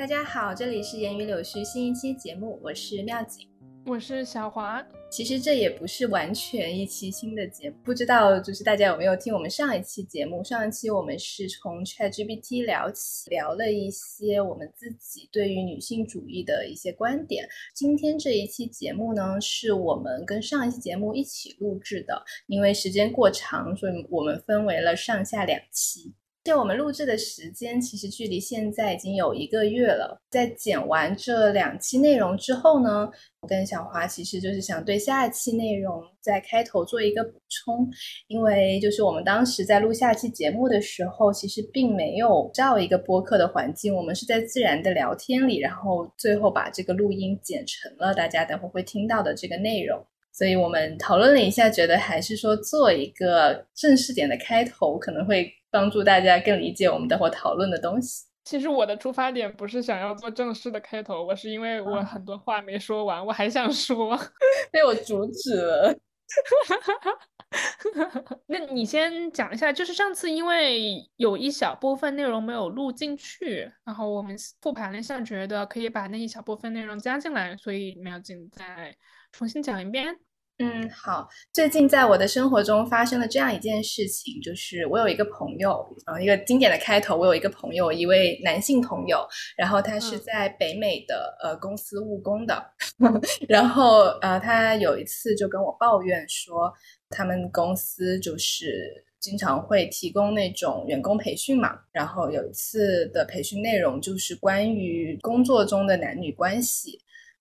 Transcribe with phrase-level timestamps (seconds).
[0.00, 3.46] 大家好，这里是言语柳絮新一期节目，我是妙景，
[3.84, 4.82] 我是小华。
[5.10, 10.42] 其实这也不是完全一期新的节目，不知道就是大家有没有听我们上一期节目？
[10.42, 17.46] 上一期我们是从 ChatGPT 聊起，聊了一些我们自己对于女性主义的一些观点。
[17.74, 26.14] 今天这一期节目呢，是我们跟上一期节目一起录制的，因为时间过长，所以我们分为了上下两期。
[26.50, 30.20] 就我们录制的时间，其实距离现在已经有一个月了。
[30.28, 33.08] 在剪完这两期内容之后呢，
[33.42, 37.88] 我跟小华其实就是想对下一期内容在开头做一个补充，
[38.26, 50.04] 因为就是我们当时在录下期节目的时候，其实并没有照一个播客的环境，我们是在自然的聊天里，然后最后把这个录音剪成了大家等会会听到的这个内容。
[50.40, 58.24] 所以我们讨论了一下，觉得还是说做一个正式点的开头，可能会帮助大家更理解我们待会讨论的东西。
[58.42, 64.18] 其实我的出发点不是想要做正式的开头，我是因为我很多话没说完，我还想说，
[64.72, 65.94] 被我阻止了。
[68.46, 78.96] 那你先讲一下，就是上次因为有一小部分内容没有录进去，然后我们复盘了一下，觉得可以把那一小部分内容加进来，所以苗景再
[79.32, 80.16] 重新讲一遍。
[80.62, 81.26] 嗯，好。
[81.54, 87.16] 最近在我的生活中发生了这样一件事情，就是我有一个朋友，嗯，一个经典的开头。
[87.16, 92.62] 我有一个朋友，一位男性朋友，然后他是在北美的呃公司务工的，
[93.48, 96.70] 然后呃他有一次就跟我抱怨说，
[97.08, 106.98] 他们公司就是经常会提供那种员工培训嘛，然后有一次的培训内容就是关于工作中的男女关系。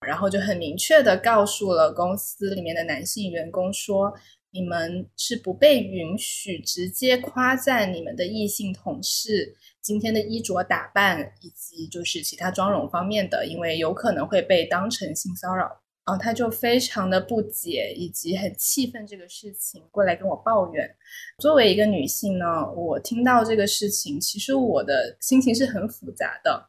[0.08, 4.14] 然后就很明确的告诉了公司里面的男性员工说，
[4.52, 15.82] 你们是不被允许直接夸赞你们的异性同事今天的衣着打扮以及就是其他妆容方面的，因为有可能会被当成性骚扰。
[16.06, 20.90] 然后他就非常的不解以及很气愤这个事情，过来跟我抱怨。
[21.38, 26.68] 作为一个女性呢，我听到这个事情，其实我的心情是很复杂的。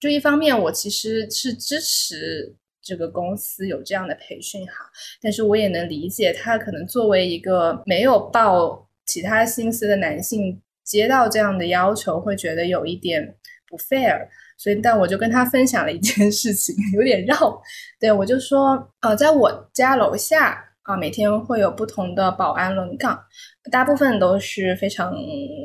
[0.00, 2.54] 就一方面，我其实是支持。
[2.88, 4.72] 这个公司有这样的培训哈，
[5.20, 13.36] 但是我也能理解他可能作为一个没有抱其他心思的男性，接到这样的要求会觉得有一点
[13.68, 17.60] 不 fair，所以但我就跟他分享了一件事情， 有点绕，
[18.00, 20.64] 对我就说，呃，在我家楼下。
[20.88, 23.22] 啊，每天会有不同的保安轮岗，
[23.70, 25.12] 大部分都是非常，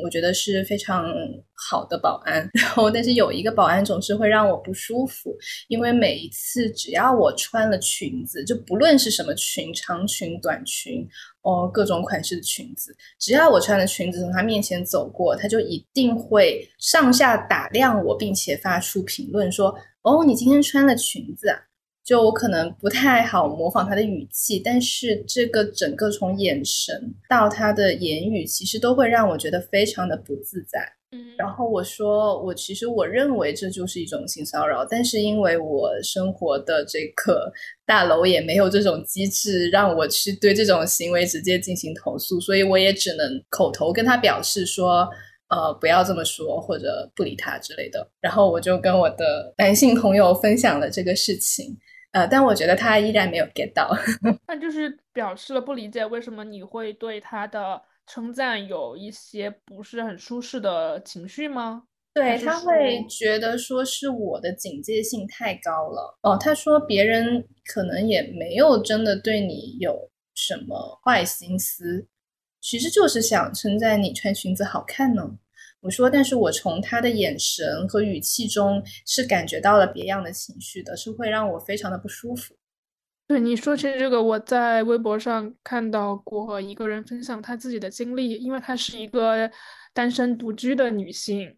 [0.04, 1.06] 我觉得是非常
[1.54, 2.50] 好的保安。
[2.54, 5.36] 然后，但是有一个保安总是会让我不舒服，
[5.68, 11.08] 因为每一次只要我穿了裙子，就不论是什么裙，长裙、短裙，
[11.42, 21.48] 哦，各种款式的裙子，只要我穿了裙子从他面前走过，他就一定会上下打量我，并且发出评论说：“哦，你今天穿了裙子。”
[22.06, 30.80] 就我可能不太好模仿他的语气，但是这个整个从眼神到他的言语，其实都会让我觉得非常的不自在。
[31.14, 37.54] 嗯，然后我说，我其实我认为这就是一种性骚扰，但是因为我生活的这个
[37.86, 45.08] 大楼也没有这种机制让我去对这种行为直接进行投诉，所以我也只能口头跟他表示说，
[45.48, 48.06] 呃，不要这么说或者不理他之类的。
[48.20, 51.78] 然后我就跟我的男性朋友分享了这个事情。
[52.14, 53.90] 呃，但我觉得他依然没有 get 到，
[54.48, 61.84] 那就是表示了不理解为什么你会对他的称赞有一些不是很舒适的情绪吗？
[62.14, 66.16] 对他会觉得说是我的警戒性太高了。
[66.22, 72.06] 哦，他说别人可能也没有真的对你有什么坏心思，
[72.62, 75.38] 其实就是想称赞你穿裙子好看呢。
[75.84, 82.56] 我说，但是我从他的眼神和语气中是感觉到了别样的情绪的，是会让我非常的不舒服。
[83.28, 89.50] 对你说起这个，我在微博上看到过一个人分享他自己的经历，因为她是一个
[89.94, 91.54] 单身独居的女性，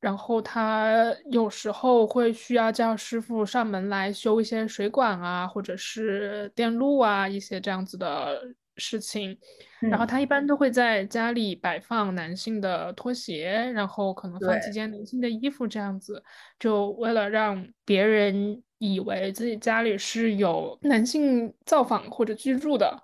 [0.00, 8.40] 然后她有时候会需要叫师傅上门来修一些水管啊，或者是电路啊一些这样子的
[8.76, 9.36] 事情。
[9.80, 16.22] 然后他一般都会在家里摆放男性的拖鞋，然后可能放几件男性的衣服，这样子，
[16.58, 22.96] 就为了让别人以为自己家里是有男性造访或者居住的。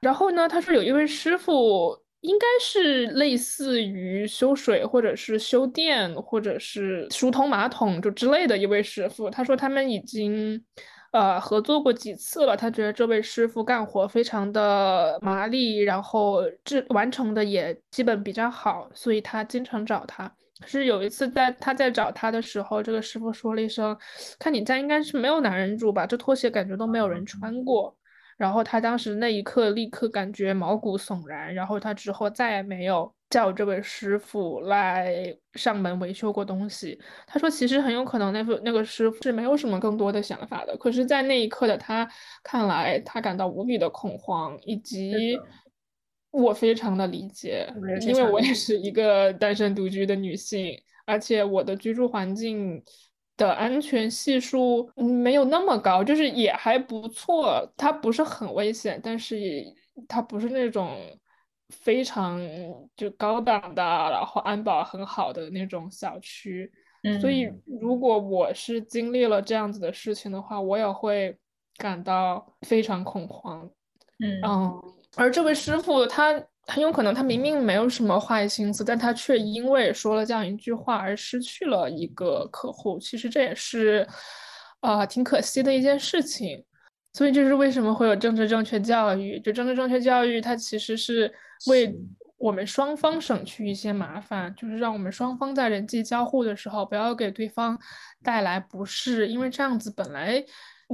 [0.00, 9.30] 然后呢，他说有一位师傅，应该是类似于修水或者是修电或者是疏通马桶就之类的一位师傅。
[9.30, 10.64] 他说他们已经。
[11.14, 20.26] 呃，合作过几次了，他觉得这位师傅干活非常的麻利，然后这完成的也基本比较好，所以他经常找他。
[20.60, 23.96] 可是有一次在他在找他的时候，这个师傅说了一声
[24.40, 26.04] ：“看你家应该是没有男人住吧？
[26.04, 27.96] 这拖鞋感觉都没有人穿过。”
[28.36, 37.00] 然后他当时那一刻立刻感觉毛骨悚然，然后他之后再也没有叫这位师傅来上门维修过东西。
[37.26, 42.08] 他说，其实很有可能那副那个师傅是没有什么更多的想法的，可是，在那一刻的他
[42.42, 45.38] 看来，他感到无比的恐慌，以及
[46.30, 47.66] 我非常的理解，
[48.00, 50.76] 因为我也是一个单身独居的女性，
[51.06, 52.82] 而且我的居住环境。
[53.36, 59.36] 的安全系数没有那么高，就是也还不错，它不是很危险，但是
[60.06, 60.96] 它不是那种
[61.70, 62.40] 非常
[62.96, 66.70] 就高档的，然后安保很好的那种小区。
[67.20, 67.50] 所以
[67.80, 71.36] 如果我是经历了这样子的事情的话，我也会
[71.76, 73.68] 感到非常恐慌。
[74.20, 74.40] 嗯，
[75.16, 76.44] 而这位师傅他。
[76.66, 82.98] 很有可能他明明没有什么坏心思，但他却因为说了这样一句话而失去了一个客户。
[82.98, 84.06] 其实这也是，
[84.80, 86.64] 啊，挺可惜的一件事情。
[87.12, 89.38] 所以这是为什么会有政治正确教育？
[89.40, 91.32] 就政治正确教育，它其实是
[91.66, 91.94] 为
[92.38, 97.78] 我们双方省去一些麻烦，就是让我们双方在人际交互的时候不要给对方
[98.22, 100.44] 带来不适，因为这样子本来。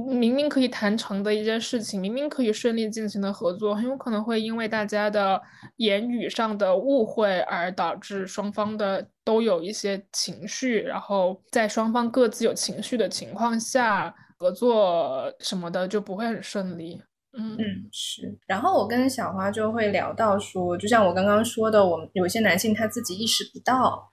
[0.09, 5.41] 明明可以谈成的一件事情，明明可以顺利进行的合作，很有可能会因为大家的
[5.77, 17.01] 言语上的误会而导致双方的都有一些情绪，然后在双方各自有情绪的情况下，合作什么的就不会很顺利。
[17.37, 17.63] 嗯嗯
[17.93, 18.37] 是。
[18.45, 24.10] 然后我跟小花就会聊到说，就像我刚刚说的，我们有些男性他自己意识不到。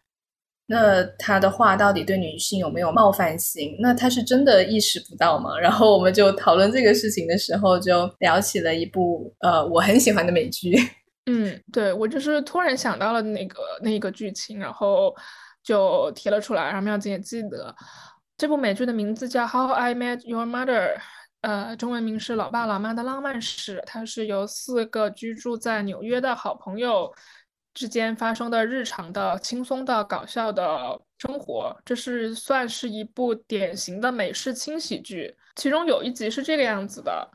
[0.70, 3.74] 那他的话到底对女性有没有冒犯性？
[3.80, 5.56] 那他是真的意识不到吗？
[5.58, 10.76] 然后我们就讨论这个事情的时候，就聊起了一部呃我很喜欢的美剧。
[11.24, 15.14] 嗯，对我就是突然想到了那个那个剧情，然后
[15.62, 16.62] 就提了出来。
[16.64, 17.74] 然后妙子也记得
[18.36, 20.94] 这部美剧的名字叫《How I Met Your Mother》，
[21.40, 23.78] 呃，中文名是《老爸老妈的浪漫史》。
[23.86, 27.10] 它是由四个居住在纽约的好朋友。
[27.78, 35.32] 之间发生的日常的轻松的搞笑的生活，这是算是一部典型的美式轻喜剧。
[35.54, 37.30] 其中有一集是这个样子的：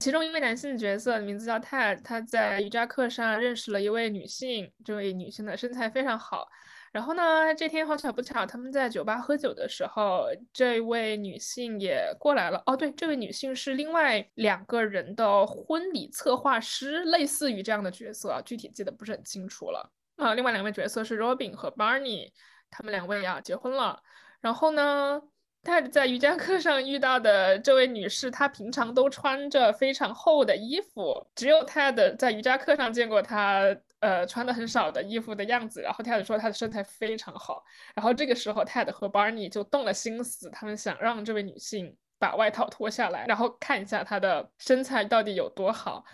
[0.00, 6.48] 其中一位男性角色名字叫泰，他在瑜伽课上认识了一位女性，这位女性的身材非常好。
[6.94, 12.62] 然后呢，这天好巧不巧，他们在酒吧喝酒的时候，这位女性也过来了。
[12.66, 19.90] 哦，对，这位女性是另外两个人的婚礼策划师，类似于这样的角色，具体记得不是很清楚了。
[20.18, 22.30] 啊，另外两位角色是 Robin 和 Barney，
[22.70, 24.00] 他们两位啊结婚了。
[24.40, 25.20] 然后呢
[25.64, 33.76] ，Ted 在瑜伽课上遇到的这位女士，她平常都穿着非常厚的衣服，只有 Ted 在瑜伽课上见过她。
[34.04, 46.04] 呃，穿的很少的衣服的样子，然后 Ted 说他的身材非常好，然后这个时候 Ted 和 Barney 就动了心思，他们想让这位女性把外套脱下来，然后看一下她的身材到底有多好。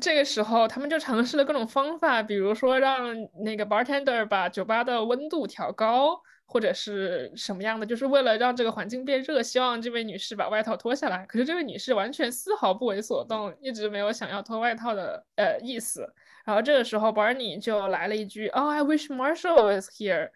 [0.00, 6.20] 这个时候他们就尝试了各种方法，比如说让那个 bartender 把酒吧的温度调高。
[6.46, 11.24] 或者是什么样的，就是为了让这个环境变热，希望这位女士把外套脱下来。
[11.24, 16.06] 可是这位女士完全丝毫不为所动，一直没有想要脱外套的呃意思。
[16.44, 20.30] 然后这个时候，Barney 就来了一句：“Oh, I wish Marshall was here。”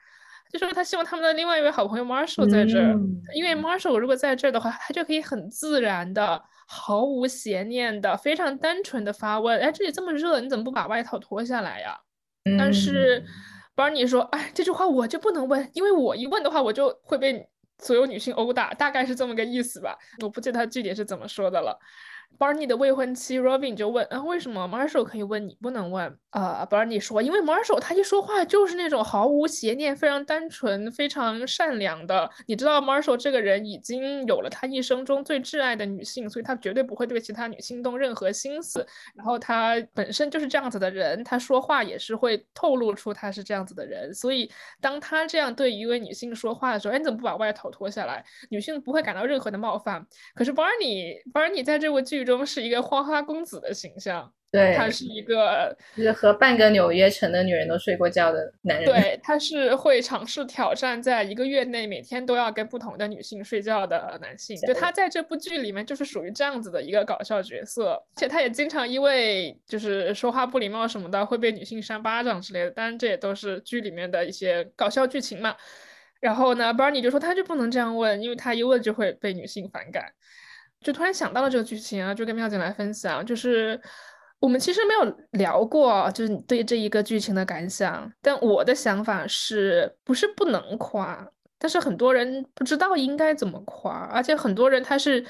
[0.52, 2.98] 就说他希望他们的另外一位好朋友 Marshall 在这儿，
[3.34, 11.98] 因为 Marshall 如果在这儿的话，他就可以很自然的、毫无邪念的、非常单纯的发问：“哎，这里这么热，你怎么不把外套脱下来呀？”
[12.58, 13.24] 但是。
[13.76, 17.48] Barney 说：“哎，这句话我就不能问，因为我一问的话，我就会被
[17.78, 19.96] 所有女性殴打，大概是这么个意思吧。
[20.20, 21.78] 我不记得他具体是怎么说的了。”
[22.38, 32.30] Barney 的未婚妻 Robin 就问：“啊，为什么 Marshall 可以问你不能问？”啊，Barney 说：“因为 Marshall 他一说话就是那种毫无邪念、非常单纯、非常善良的。
[32.46, 38.86] 你知道 Marshall 这个人已经有了他一生中最挚爱的女性，所以他绝对不会对其他女性动任何心思。
[39.16, 44.14] 然后他本身就是这样子的人，他说话也是会透露出他是这样子的人。
[44.14, 44.48] 所以
[44.80, 48.24] 当他这样对一位女性说话的时候，哎，你怎么不把外套脱下来？
[48.50, 50.06] 女性不会感到任何的冒犯。
[50.36, 58.86] 可是 Barney，Barney 在这部剧。”剧中是一个花花公子的形象，对他是一个就是和半个纽约城的女人都睡过觉的男人。
[58.86, 64.56] 对，他是会尝试挑战，在一个月内每天都要跟不同的女性睡觉的男性。
[64.66, 72.70] 就他在这部剧里面就是属于这样子的一个搞笑角色，而且他也经常因为就是说话不礼貌什么的会被女性扇巴掌之类的。
[72.72, 75.54] 当然这也都是剧里面的一些搞笑剧情嘛。
[76.20, 80.12] 然后呢，Barney 就说他就不能这样问，因为他一问就会被女性反感。
[80.80, 83.80] 就突然想到了这个剧情啊，就跟妙姐来分享，就是
[84.38, 88.10] 我们其实没有聊过，就是你对这一个剧情的感想。
[88.22, 91.26] 但我的想法是不是不能夸？
[91.58, 95.24] 但是很多人不知道应该怎么夸，而且很多人他是。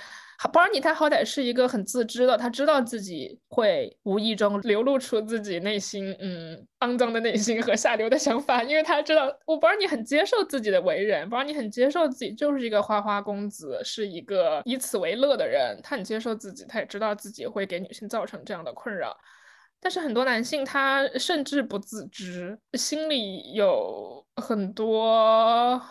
[0.46, 19.16] 保尔尼他好歹是一个很自知的，他知道自己会无意中流露出自己内心嗯肮脏的内心和下流的想法，因为他知道我保尔尼很接受自己的为人，保尔尼很接受自己就是一个花花公子，是一个以此为乐的人，他很接受自己，他也知道自己会给女性造成这样的困扰，
[19.80, 25.82] 但是很多男性他甚至不自知，心里有很多。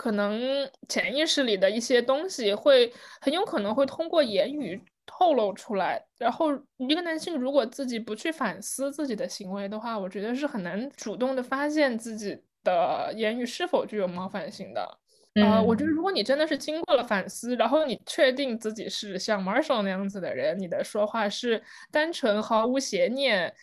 [0.00, 0.40] 可能
[0.88, 2.90] 潜意识里的一些东西会
[3.20, 6.02] 很有可能会通过言语透露出来。
[6.16, 6.46] 然后，
[6.78, 14.98] 一个男性如果自己不去反思自己的行为的话，我觉得是很难主动的发现自己的言语是否具有冒犯性的。
[15.34, 23.54] 呃，我觉得如果你真的是经过了反思，然后你确定自己是像 Marshall 那样子的人，你的说话是单纯毫无邪念，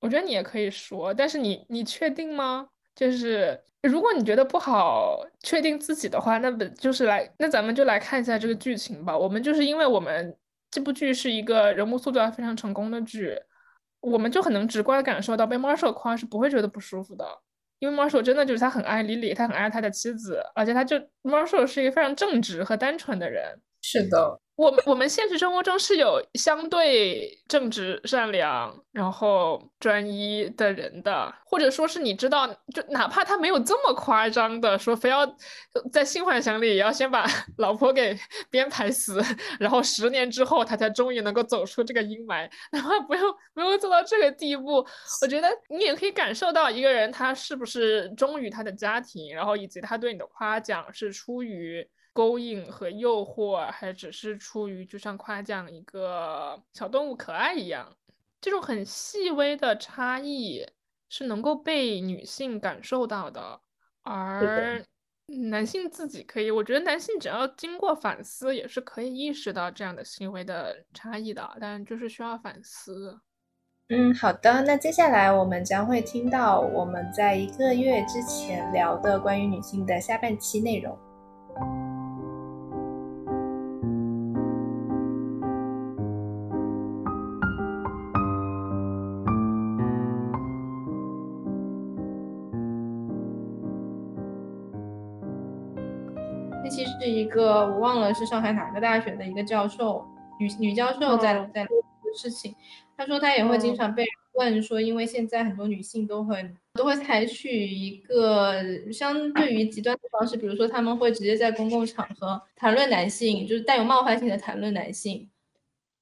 [0.00, 1.14] 我觉得你也可以说。
[1.14, 2.66] 但是你，你确定吗？
[2.94, 9.16] 就是如果你觉得不好确定自己的话，那本就是来，那咱们就来看一下这个剧情吧。
[9.16, 10.36] 我们就是因为我们
[10.70, 13.36] 这部剧是一个人物塑造非常成功的剧，
[14.00, 17.26] 我们就很能直观的感受到被 Marshall 夸是不会觉得不舒服的，
[17.78, 23.60] 因为 Marshall 真的就是他很爱 Lily，他很爱他的妻子，而且他就 Marshall 是一个非常正直和单纯的人。
[23.86, 24.40] 是的。
[24.56, 35.26] 我们我们现实生活中是有相对正直、善良，然后专一的人的，或者说是你知道，就哪怕他没有这么夸张的说，非要
[35.92, 37.26] 在性幻想里也要先把
[37.58, 38.16] 老婆给
[38.48, 39.20] 编排死，
[39.58, 44.86] 然后十年之后他才终于能够走出这个阴霾，哪怕不用不用做到这个地步，
[45.20, 51.84] 我觉得你也可以感受到一个人他是不是忠于他的家庭，然后以及他对你的夸奖是出于。
[52.14, 57.94] 勾引和诱惑，还只是出于就像夸奖一个小动物可爱一样，
[58.40, 60.64] 这种很细微的差异
[61.08, 63.60] 是能够被女性感受到的，
[64.02, 64.80] 而
[65.26, 73.18] 男性自己可以，我觉得男性只要经过反思，也是可以意识到这样的行为的差异的，但就是需要反思。
[73.88, 80.96] 嗯，好的，那接下来我们将会听到我们在一个月之前聊的关于女性的下半期内容。
[97.34, 100.06] 个我忘了是上海哪个大学的一个教授，
[100.38, 102.54] 女女教授在在做这个事情。
[102.96, 108.54] 她说她也会经常被问说，因为现在很多女性都很都会采取一个
[108.92, 115.28] 相对于极端的方式，比如说他们会直接在公共场合谈论男性，就是带有冒犯性的谈论男性，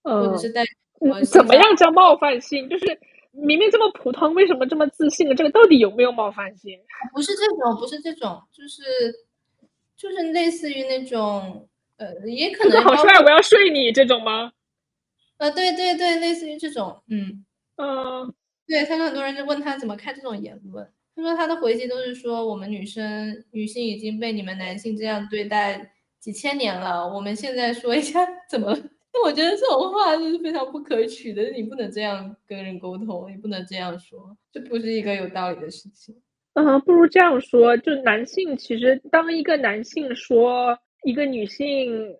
[0.02, 0.62] 或者是带
[1.32, 2.68] 怎么样叫冒犯性？
[2.68, 2.86] 就是
[3.32, 5.34] 明明这么普通，为什么这么自信？
[5.34, 6.78] 这个到底有没有冒犯性？
[7.14, 8.82] 不是这种，不是这种，就是。
[10.02, 14.50] 就是类似于那种，呃，也可能好帅，我要睡你这种吗？
[15.37, 17.44] 呃，对对对，类似于这种，嗯
[17.76, 18.35] 嗯，
[18.66, 28.76] 对他说很多人就问他怎么看这种言论，他说他的回击都是说我们女生女性已经被你们男性这样对待几千年了，我们现在说一下怎么？
[29.25, 36.21] 我觉得这种话就是非常不可取的，你不能这样跟人沟通，你不能这样说，这不是一个有道理的事情。
[36.54, 42.14] 嗯，不如这样说，就男性其实，当一个男性说一个女性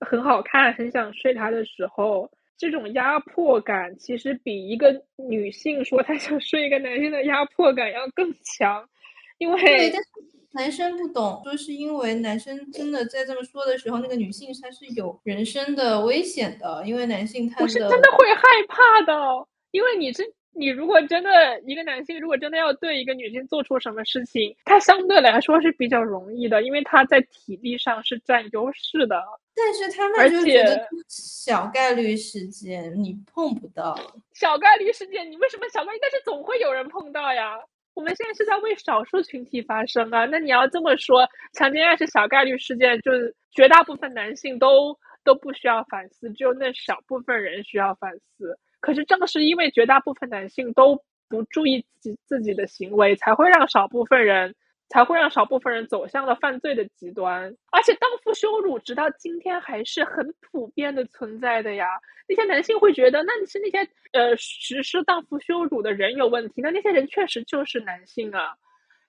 [0.00, 8.88] 很好看，很想睡她的时候，这种压迫感其实比一个女性说她想睡一个男性的压迫感要更强，
[9.36, 10.08] 因为对，但是
[10.52, 20.24] 男生不懂，说是因为男生真的在这么说的时候，那个女性她是有人身的危险的，因为男性他不是真的会害怕的，因为你这。
[20.56, 29.22] 你如果真的一个男性，如果真的要对一个女性做出什么事情，他相对来说是比较容易的，因为他在体力上是占优势的。
[29.56, 33.96] 但是他们就觉得小概率事件你碰不到，
[34.32, 35.98] 小概率事件你为什么小概率？
[36.00, 37.56] 但是总会有人碰到呀。
[37.94, 40.24] 我们现在是在为少数群体发声啊。
[40.26, 48.58] 那你要这么说，强奸案是小概率事件，就是绝大部分男性都都不需要反思，只有那少部分人需要反思。
[48.84, 54.54] 可是正是因为绝大部分男性都不注意自己自己的行为，才会让少部分人
[54.90, 57.56] 才会让少部分人走向了犯罪的极端。
[57.72, 61.86] 而且荡妇羞辱直到今天还是很普遍的存在的呀。
[62.28, 68.54] 那些男性会觉得，那你是那些呃实施荡妇羞辱的人有问题，那那些人确实就是男性啊，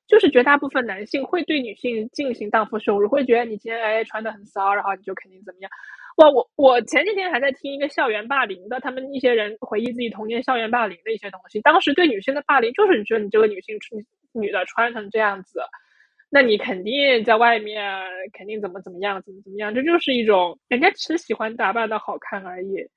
[0.08, 5.70] 就是绝大部分男性会对女性进行荡妇羞辱，会觉得你今天哎穿的很骚，然后你就肯定怎么样。
[6.16, 11.60] 哇，我我前几天还在听一个校园霸凌的，他们一些人回忆自己童年校园霸凌的一些东西。
[11.60, 13.78] 当时对女性的霸凌，就是你觉得你这个女性
[14.32, 15.60] 女的穿成这样子，
[16.30, 22.88] 那你肯定在外面肯定怎么怎么样，怎么怎么样，这就是一种人家只喜欢打扮的好看而已。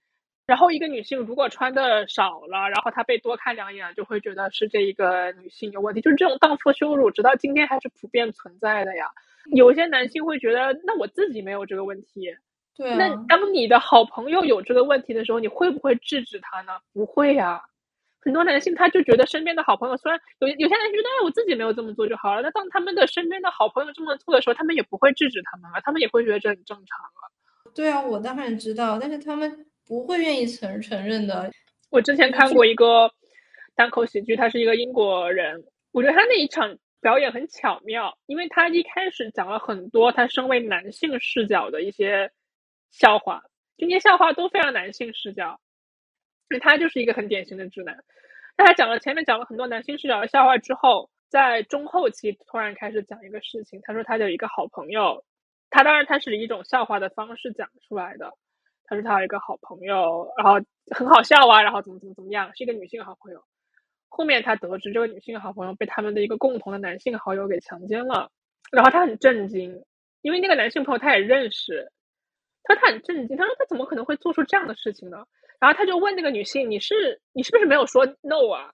[0.46, 9.06] 然后一个女性如果穿的少了，然后她被多看两眼，就会觉得是这一个女性有问题，就是这种荡妇羞辱，直到今天还是普遍存在的呀。
[9.54, 12.32] 有些男性会觉得，那我自己没有这个问题。
[12.78, 12.96] 对啊。
[12.96, 16.78] 那当你的好朋友有这个问题的时候，你会不会制止他呢？
[16.94, 17.60] 不会呀。
[18.20, 27.20] 很多男性他就觉得身边的好朋友，虽然有有些男性觉得哎我自己没有这么做就好了，那当他们的身边的好朋友这么做的时候，他们也不会制止他们啊，他们也会觉得这很正常啊。
[27.74, 31.50] 对啊，我当然知道，但是他们不会愿意承承认的。
[31.90, 33.10] 我之前看过一个
[33.74, 36.76] 单口喜剧，他是一个英国人，我觉得他那一场。
[37.00, 42.28] 表演很巧妙，因为他一开始讲了很多他身为男性视角的一些
[42.90, 43.42] 笑话，
[43.76, 45.60] 这些笑话都非常男性视角，
[46.50, 48.02] 因为他就是一个很典型的直男。
[48.56, 55.24] 那他讲了前面讲了很多男性视角的笑话之后，在中后期突然开始讲一个事情，他说他有一个好朋友，
[55.70, 58.32] 他当然他是以一种笑话的方式讲出来的，
[58.84, 63.44] 他说他有一个好朋友，然后很好笑啊，然后怎么怎么怎么样，是一个女性好朋友。
[64.08, 68.30] 后面他得知这个女性好朋友被他们的一个共同的男性好友给强奸了，
[68.72, 69.84] 然后他很震惊，
[70.22, 71.92] 因为那个男性朋友他也认识，
[72.68, 75.24] 他他很震惊，他说他怎么可能会做出这样的事情呢？
[75.58, 78.70] 然后他就问那个女性，你是你是不是没有说 no 啊？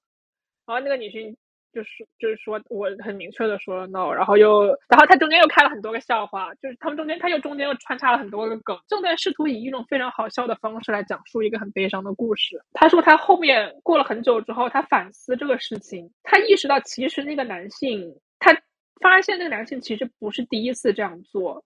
[0.67, 1.35] 然后那个女性。
[1.75, 12.63] 就是就是说，我很明确的说了 no，然后又，然后他中间又开了很多个笑话，就是他们中间他又中间又穿插了很多个梗，正在试图以一种非常好笑的方式来讲述一个很悲伤的故事。
[12.75, 18.57] 他说他后面过了很久之后，他反思这个事情，他意识到其实那个男性，他
[19.01, 21.65] 发现那个男性其实不是第一次这样做，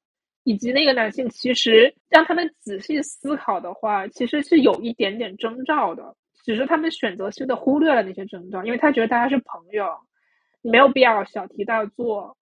[0.48, 6.16] 以及那个男性其实让他们仔细思考的话，其实是有一点点征兆的。
[6.42, 9.86] 只是他们选择性的忽略了那些征兆，因为他觉得大家是朋友，
[10.62, 12.34] 没有必要小题大做。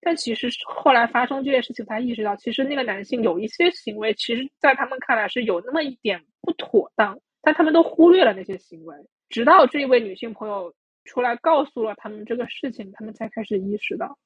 [0.00, 8.96] 但其实后来发生这件事情，他意识到，其实那个男性有一些行为，其实在他们看来是有那么一点不妥当，但他们都忽略了那些行为。
[9.28, 10.72] 直到这一位女性朋友
[11.04, 14.16] 出来告诉了他们这个事情，他们才开始意识到，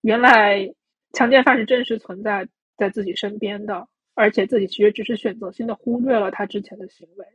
[0.00, 0.72] 原来
[1.12, 2.48] 强奸犯是真实存在
[2.80, 7.26] 在自己身边的，而且自己其实只是选择性的忽略了他之前的行为。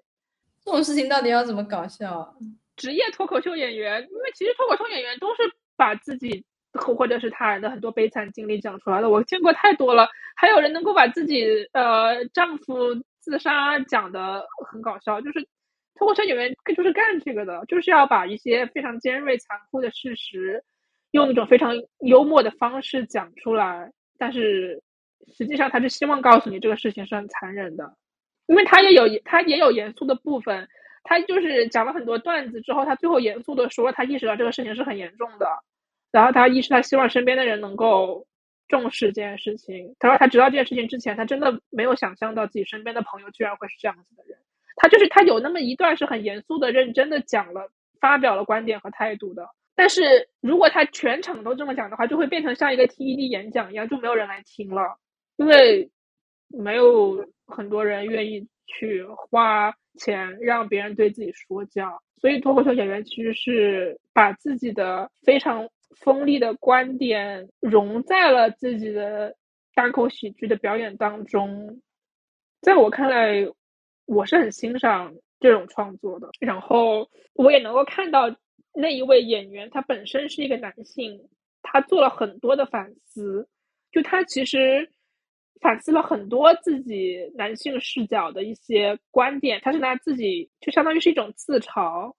[0.63, 2.35] 这种事情到底要怎么搞笑？
[2.75, 5.43] 职业脱口秀演员，因为其实脱口秀演员都是
[5.77, 9.09] 把自己或或者是他人的很多悲惨经历讲出来的。
[9.11, 15.47] 我见过太多了，还有人能够把自己呃丈夫自杀讲的很搞笑，就是
[15.93, 20.63] 脱口秀演员就是干这个的，就是要把一些非常尖锐残酷的事实，
[21.11, 23.91] 用一种非常幽默的方式讲出来。
[24.17, 24.81] 但是
[25.33, 27.95] 实际上他是希望告诉你这个事情是很残忍的。
[28.47, 30.67] 因为他也有他也有严肃的部分，
[31.03, 35.47] 他就是讲了很多段子之后，他最后严肃的说，他意识到这个事情是很严重的，
[36.11, 38.27] 然后他意识到希望身边的人能够
[38.67, 39.95] 重视这件事情。
[39.97, 44.37] 他说他知道这件事情之前，他真的没有想象到自己身边的朋友居然会是这样子的人。
[44.75, 49.47] 他就是他有那么一段是很严肃的、认真的讲了、发表了观点和态度的。
[49.75, 54.99] 但是如果他全场都这么讲的话，就会变成像一个 TED 演讲一样，就没有人来听了，
[55.37, 55.89] 因为
[56.47, 57.25] 没有。
[57.47, 69.35] 很多人愿意去花钱让别人对自己说教，所以脱口秀演员其实是把自己的非常锋利的观点融在了自己的
[69.75, 71.79] 单口喜剧的表演当中。
[72.61, 73.47] 在我看来，
[74.07, 76.31] 我是很欣赏这种创作的。
[76.39, 78.35] 然后我也能够看到
[78.73, 81.29] 那一位演员，他本身是一个男性，
[81.61, 83.47] 他做了很多的反思，
[83.91, 84.89] 就他其实。
[85.61, 92.13] 反思了很多自己男性视角的一些观点，他是拿自己就相当于是一种自嘲，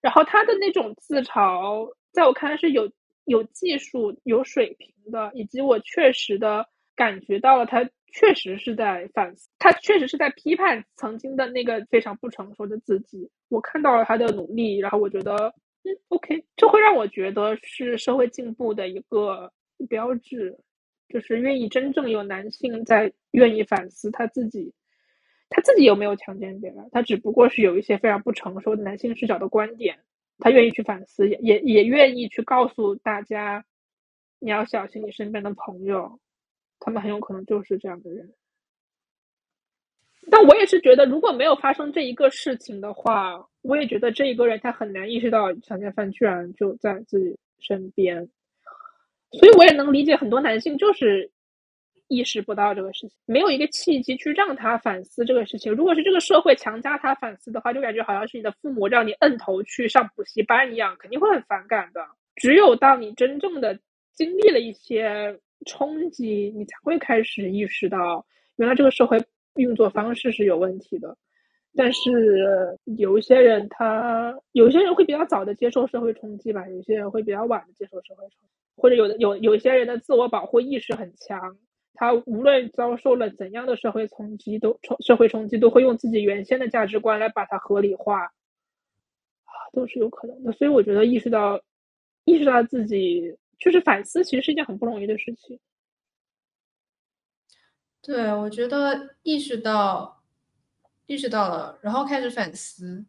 [0.00, 2.90] 然后他的那种自嘲，在我看来是有
[3.24, 13.28] 有技术、有水平的，以及我确实的感觉到了他确实是在反思，他确实是在批判曾经的那个非常不成熟的自己。
[13.48, 15.34] 我看到了他的努力，然后我觉得，
[15.84, 19.52] 嗯，OK，这会让我觉得是社会进步的一个
[19.88, 20.56] 标志。
[21.08, 24.72] 就是愿意真正有男性在愿意反思他自己，
[25.48, 26.88] 他自己有没有强奸别人？
[26.90, 29.98] 他只不过是有一些非常不成熟的男性视角的观点，
[30.38, 33.64] 他愿意去反思，也也也愿意去告诉大家，
[34.40, 36.18] 你要小心你身边的朋友，
[36.80, 38.34] 他们很有可能就是这样的人。
[40.28, 48.28] 但我也是觉得，如果没有发生这一个事情的话，我也觉得这一个人他很难意识到强奸犯居然就在自己身边。
[49.32, 51.30] 所以我也能理解很多男性就是
[52.08, 55.72] 意识不到这个事情，没有一个契机去让他反思这个事情。
[55.72, 62.00] 如果是这个社会强加他反思的话，就感觉好像是你的父母让你摁头去上补习班一样，肯定会很反感的。
[62.36, 63.78] 只有当你真正的
[64.14, 65.36] 经历了一些
[65.66, 68.24] 冲击，你才会开始意识到，
[68.56, 69.20] 原来这个社会
[69.56, 71.16] 运作方式是有问题的。
[71.76, 81.58] 但是有一些人，他有些人会比较早的接受社会冲击吧，有些人会比较晚的接受社会冲击，或者有的有有些人的自我保护意识很强，
[81.92, 90.52] 他无论遭受了怎样的社会冲击，都冲社会冲击都会用自己原先的价值观来把它合理化，啊，都是有可能的。
[90.52, 91.60] 所以我觉得意识到
[92.24, 95.60] 意识到自己就是反思，其实是一件很不容易的事情。
[98.00, 100.15] 对，我觉得意识到。
[101.06, 103.04] 意识到了，然后开始反思，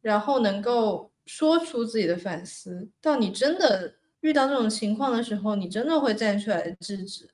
[0.00, 2.88] 然后能够说出自己的反思。
[3.00, 7.30] 到你真的遇到这种情况的时候，你真的会站出来制止。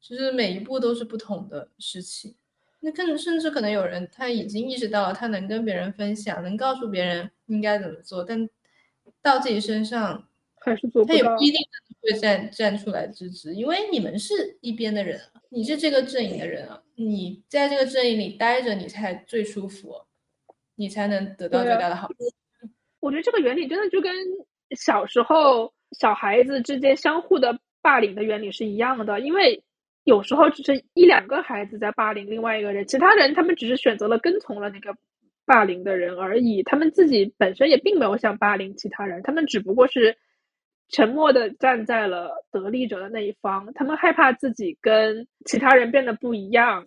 [0.00, 2.34] 其实每一步都是不同的事情。
[2.80, 8.48] 那更甚至可能有人他已经意识到了，他能跟别人分享，能告诉别人应该怎么做，但
[9.20, 10.28] 到自己身上
[10.60, 11.14] 还是做不到。
[11.14, 11.60] 他也不一定
[12.02, 15.20] 会站站出来制止，因为你们是一边的人。
[15.56, 19.94] 你是这个阵营的人啊，你在这个阵营里待着，你才最舒服，
[20.74, 22.14] 你才能得到最大的好处。
[23.00, 24.12] 我觉得这个原理真的就跟
[24.76, 29.64] 小时候小孩子之间相互的霸凌的原理是一样的，因为
[30.04, 34.94] 有时候只是一两个孩子在霸凌另外一个人，其他人他们只是选择了跟从了那个
[35.46, 40.18] 霸凌的人而已，他们自己本身也并没有想霸凌其他人，他们只不过是。
[40.88, 46.86] 沉默的站在了得利者的那一方，他们害怕自己跟其他人变得不一样，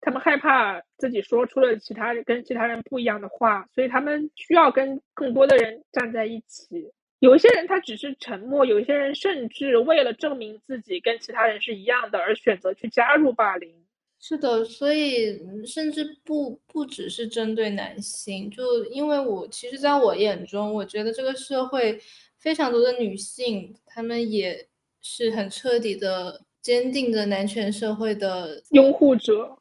[0.00, 6.92] 他们害怕自己说出了其他人跟其他人不一样的话，所以他们需要跟更多的人站在一起。
[7.18, 13.74] 有一些人他只是沉默，有一些人甚至为了证明自己跟其他人是一样的而选择去加入霸凌。
[14.20, 22.00] 是的，所以甚至不不只是针对男性，就因为我其实在我眼中，我觉得这个社会。
[22.40, 24.66] 非常多的女性，她们也
[25.02, 29.58] 是很彻底的、坚定的男权社会的拥护者，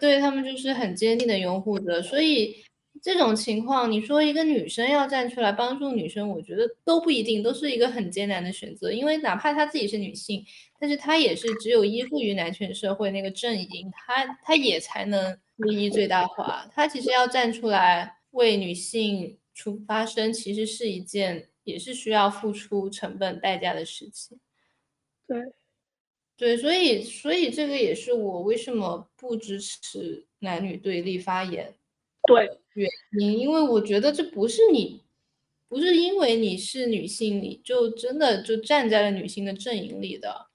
[0.00, 2.02] 对他们就是很坚定的拥护者。
[2.02, 2.56] 所以
[3.00, 8.90] 这种情况，你说一个女生要站出来帮助女生，我觉得都不一定，都是一个很艰难的选择。
[8.90, 10.44] 因为哪怕她自己是女性，
[10.80, 16.68] 但是她也是只有依附于男权社会那个阵营，她她也才能利益最大化。
[16.74, 21.48] 她其实要站出来为女性出发声，其实是一件。
[21.66, 24.38] 也是需要付出成本代价的事情，
[25.26, 25.52] 对，
[26.36, 31.74] 对，所以，所以这个也是我为什么不支持男女对立发言，
[32.28, 35.02] 对原因，因为我觉得这不是你，
[35.68, 40.46] 不是因为你是女性，你就真的就站在了女性的阵营里的，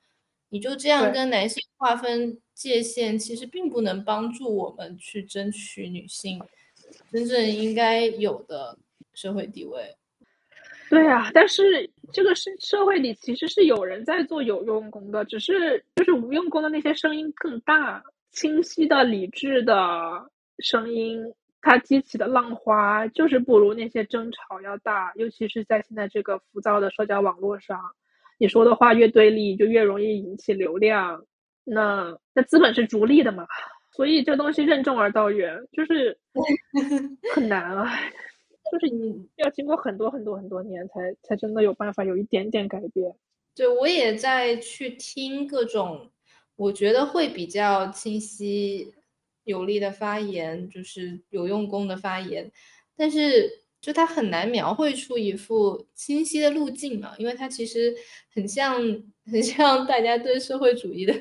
[0.48, 6.42] 你就这样跟男性划分界限，其实并不能帮助我们去争取女性
[7.12, 8.80] 真正应该有的
[9.14, 9.98] 社会地位。
[10.92, 21.24] 对啊，但是这个社社会里其实是有人在做有用功的，只是就是无用功的那些声音更大、清晰的、理智的声音，
[21.62, 25.14] 它激起的浪花就是不如那些争吵要大。
[25.16, 27.80] 尤其是在现在这个浮躁的社交网络上，
[28.38, 31.24] 你说的话越对立，就越容易引起流量。
[31.64, 33.48] 那那资本是逐利的嘛，
[33.92, 36.18] 所以这东西任重而道远，就是
[37.34, 37.90] 很难啊。
[38.72, 43.14] 就是你要经过很多很多很多年，才才真的有办法有一点点改变。
[43.54, 46.10] 对我也在去听各种，
[46.56, 48.94] 我觉得会比较清晰
[49.44, 52.50] 有力的发言，就是有用功的发言。
[52.96, 57.94] 但是就他很难描绘出一幅清晰的路径嘛，因为他其实
[58.34, 58.80] 很像
[59.26, 61.14] 很像大家对社会主义的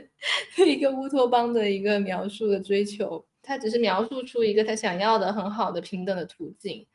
[0.58, 6.86] 一个乌托邦的一个描述的追求，他只是描述出一个他想要的很好的平等的途径。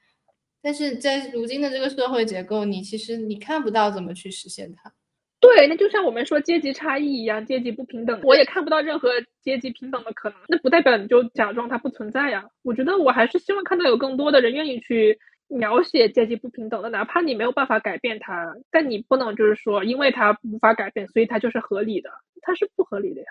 [0.65, 4.91] 但是在如今的这个社会结构，你其实你看不到怎么去实现它。
[5.39, 9.10] 对，那就像我们说阶级差异一样，阶级不平等，我也看不到任何
[9.43, 10.39] 阶级平等的可能。
[10.47, 12.45] 那不代表你就假装它不存在呀。
[12.63, 22.10] 我觉得我还是希望看到有更多的人愿意去描写阶级不平等的，哪怕你没有办法改变它，但你不能就是说，因为它无法改变，所以它就是合理的，
[22.41, 23.28] 它是不合理的呀。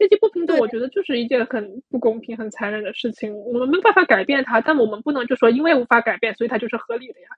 [0.00, 3.36] 阶级不平等，我觉得就是一件很不公平、很残忍的事情。
[3.36, 7.28] 我们没有办法改变它，但我们不能就说因为无法改变，所以它就是合理的呀。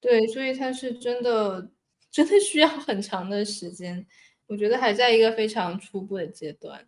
[0.00, 1.70] 对，所以它是真的，
[2.10, 4.06] 真的需要很长的时间。
[4.46, 6.82] 我觉得还在一个非常初步的阶段。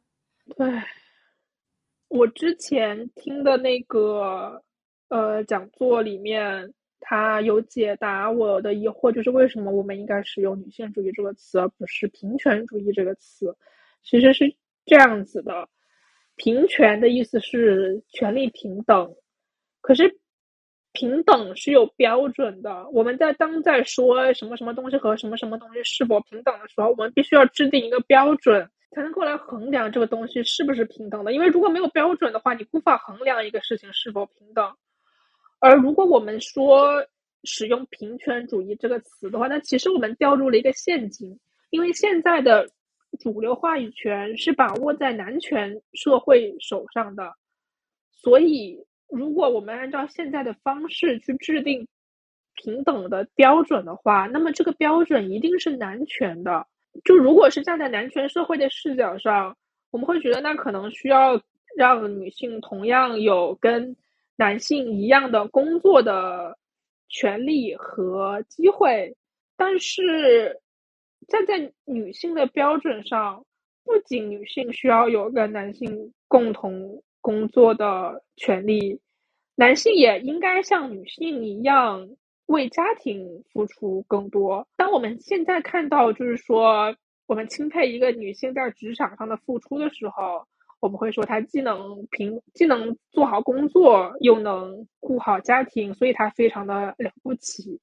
[0.57, 0.67] 对，
[2.09, 4.63] 我之前听的那个
[5.09, 13.55] 呃讲座里面，他有解答我的疑惑，就是为什么我们应该使用女性主义这个词，而不是平权主义这个词，
[14.03, 14.57] 其实是。
[14.89, 15.69] 这样子的。
[16.41, 19.13] 平权的意思是权利平等，
[19.81, 20.19] 可是
[20.93, 22.89] 平等是有标准的。
[22.91, 31.33] 我们在当在说什么什么东西和什么什么东西是否平等的时候，我们必须要制定一个标准，才能够来衡量这个东西是不是平等的。
[31.33, 34.73] 因为如果没有标准的话，你无法衡量一个事情是否平等。
[35.59, 37.05] 而如果我们说
[37.43, 41.37] 使用平权主义这个词的话，那其实我们掉入了一个陷阱，
[41.71, 42.71] 因为现在的。
[43.19, 47.35] 主流话语权是把握在男权社会手上的，
[48.13, 51.89] 所以如果我们按照现在的方式去制定
[52.55, 56.67] 平等的标准的话，那么这个标准一定是男权的。
[57.05, 59.57] 就如果是站在男权社会的视角上，
[59.91, 61.41] 我们会觉得那可能需要
[61.77, 63.97] 让女性同样有跟
[64.37, 66.57] 男性一样的工作的
[67.09, 69.17] 权利和机会，
[69.57, 70.61] 但是。
[71.29, 73.45] 站在女性的标准上，
[73.85, 79.01] 不仅女性需要有跟男性共同工作的权利，
[79.55, 82.09] 男性也应该像女性一样
[82.47, 84.67] 为家庭付出更多。
[84.77, 90.47] 当我们现在看到，就是说我们钦佩一个女性在职场上的付出的时候，
[90.81, 97.81] 我们会说她既能平既能做好工作，又能顾好家庭，所以她非常的了不起。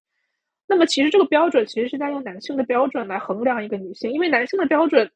[0.68, 5.10] 那么，其实这个标准其实是在用男性的标准来衡量一个女性，因为男性的标准，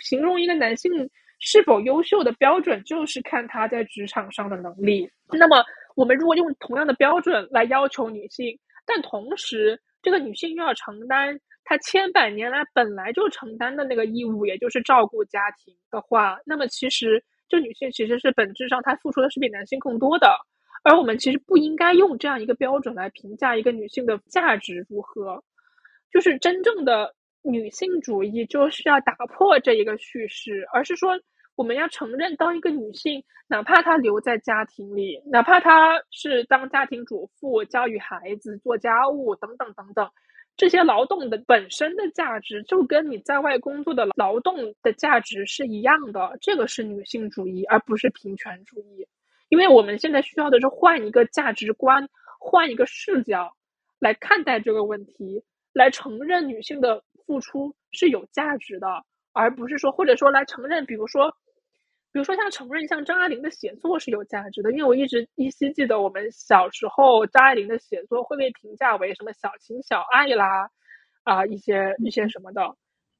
[0.00, 0.90] 形容一个男性
[1.38, 5.08] 是否优秀的标准，就是看他在职场上的能力。
[5.30, 5.64] 那么，
[5.94, 20.28] 我们如果用同样的标准来要求女性，但同时这个女性又要承担她千百年来本来就承担的那个义务，也就是照顾家庭的话，那么其实这女性其实是本质上她付出的是比男性更多的。
[20.82, 25.42] 而我们其实不应该用这样一个标准来评价一个女性的价值如何，
[26.12, 31.20] 就是真正的女性主义就是要打破这一个叙事，而是说
[31.54, 40.10] 我们要承认，当一个女性，哪怕她留在家庭里，哪怕她是当家庭主妇、教育孩子、做家务等等等等，
[40.56, 49.06] 这些劳动的本身的价值就跟你在外工作的劳动的价值是一样的，这个是女性主义，而不是平权主义。
[49.52, 52.08] 因为我们现在需要的是换一个价值观，
[52.40, 53.52] 换一个视角
[53.98, 61.30] 来看待这个问题，来承认女性的付出是有价值的，而不是说，或者说来承认，比如说，
[62.12, 64.72] 比如说像承认像张爱玲的写作是有价值的。
[64.72, 70.70] 因为我一直依稀记得我们小时候张爱玲的写作会被评价为什么小情小爱啦，
[71.24, 72.74] 啊一些一些什么的。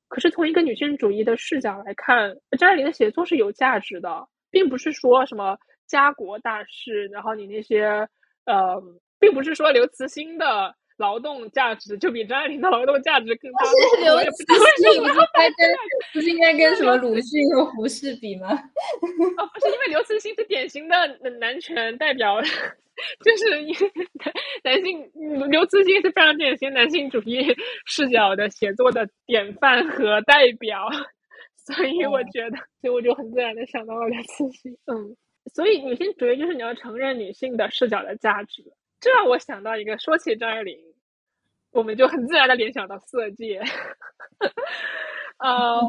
[0.08, 5.58] 可是从一个女性主义的视角来看，张爱玲的写作是有价值的，并不是说什么。
[5.92, 8.08] 家国大事，然后你那些，
[8.46, 8.82] 呃，
[9.20, 13.58] 并不是说刘慈欣的劳动价值就比张爱玲的劳动价值更大。
[14.00, 14.42] 刘慈
[14.78, 15.02] 欣应
[15.34, 15.76] 该跟
[16.14, 18.48] 不是应该跟什么鲁迅和胡适比吗？
[19.36, 21.06] 哦，不是，因为刘慈欣是典型的
[21.38, 22.40] 男权代表，
[23.22, 23.50] 就是
[24.64, 25.10] 男性。
[25.50, 30.88] 刘慈欣是非常典型男性主义视角的写作的典范和代表，
[31.66, 34.74] 所以我觉得，所以我就很自然的想到了刘慈欣。
[34.86, 35.14] 嗯。
[35.54, 38.62] 所以，女性主义就是你要承认女性的视角的价值。
[39.00, 40.78] 这让我想到一个，说起张爱玲，
[41.72, 43.60] 我们就很自然的联想到《色戒》。
[45.38, 45.80] 呃，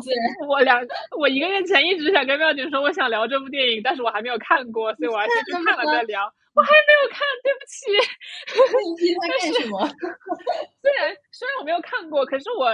[0.47, 0.83] 我两，
[1.17, 6.33] 我一个月前一直想跟妙姐说，我想聊这部电影，但是我还没有看过，所以我还是去看了再聊。
[6.55, 7.91] 我还没有看，对不起。
[8.99, 9.87] 你在干什么？
[10.81, 12.69] 虽然虽然我没有看过，可是我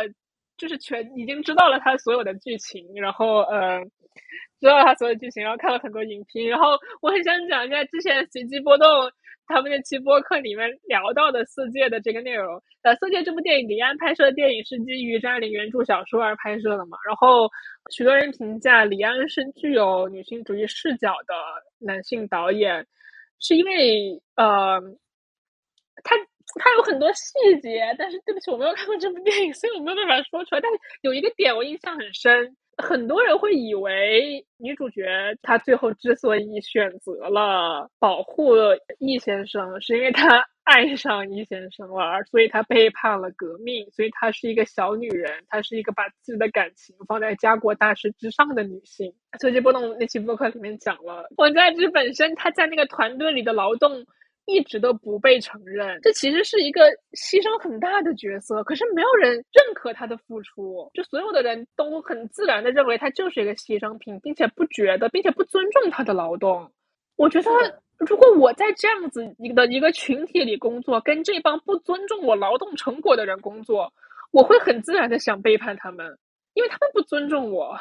[0.57, 3.81] 就是全已经知道了它所有的剧情，然后呃。
[4.59, 8.87] 知道他所有剧情，然后看了很多影评，然后我很想讲一下之前随机波动
[9.47, 12.61] 他们那期播客里面聊到的《色戒》的这个内容。
[12.83, 16.97] 呃，《色戒》这部电影，李安拍摄的电影是基于张爱玲原著小说而拍摄的嘛？
[17.07, 17.49] 然后
[17.89, 21.33] 许多人评价李安是具有女性主义视角的
[21.79, 22.85] 男性导演，
[23.39, 24.79] 是因为呃，
[26.03, 26.15] 他
[26.59, 30.61] 他有很多细节，但是对不起，我没有看过这部电影，所以我没有办法说出来。
[30.61, 32.55] 但是有一个点我印象很深。
[32.81, 35.05] 很多人会以为女主角
[35.41, 38.53] 她最后之所以选择了保护
[38.99, 49.13] 易先生，是因为她 爱上易先生了，所以她背叛了革命，所以她是一个小女人，她是一个把自己的感情放在家国大事之上的女性。
[49.39, 54.05] 随机波动那期播客里面讲了，王佳芝本身她在那个团队里的劳动。
[54.49, 56.81] 一直都不被承认，这其实是一个
[57.13, 66.71] 牺牲很大的角色，可是没有人认可他的付出，就所有的人都很自然的认为他就是一个牺牲品，并且不觉得，并且不尊重他的劳动。
[67.15, 67.49] 我觉得，
[67.97, 73.91] 如果我在这样子一个一个群体里工作，跟这帮不尊重我劳动成果的人工作，
[74.31, 76.17] 我会很自然的想背叛他们，
[76.53, 77.77] 因为他们不尊重我。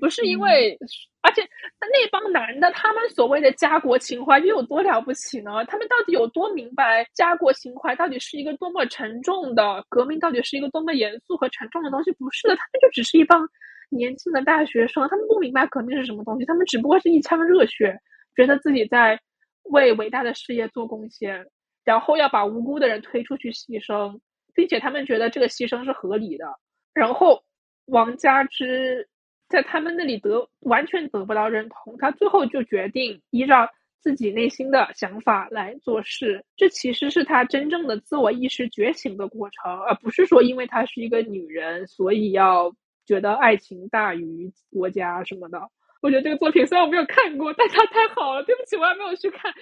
[0.00, 0.76] 不是因为，
[1.22, 1.42] 而且
[1.80, 5.64] 那帮男的，他们所谓的家国情怀又有多了不起呢？
[5.66, 12.12] 他们到底有多明白家国情怀到底是一个多么沉重的革命，到底是一个多么严肃和沉重的东西？
[12.12, 13.48] 不是的，他们就只是一帮
[13.90, 17.98] 年轻的大学生，他们不明白革命是什么东西，他们只不过是一腔热血，
[18.36, 19.18] 觉得自己在
[19.64, 21.46] 为伟大的事业做贡献，
[21.84, 24.18] 然后要把无辜的人推出去牺牲，
[24.54, 26.46] 并且他们觉得这个牺牲是合理的，
[26.92, 27.42] 然后。
[27.88, 29.06] 王佳芝
[29.48, 33.68] 在他们那里得完全得不到认同，他最后就决定依照
[34.00, 36.44] 自己内心的想法来做事。
[36.56, 42.74] 这其实是他真正的自我意识觉醒的过程，而不是说因为她是一个女人，所以要
[43.06, 45.60] 觉得爱情大于国家什么的。
[46.02, 48.42] 我觉得这个作品虽然我没有看过，但它太好了。
[48.44, 49.52] 对不起，我还没有去看。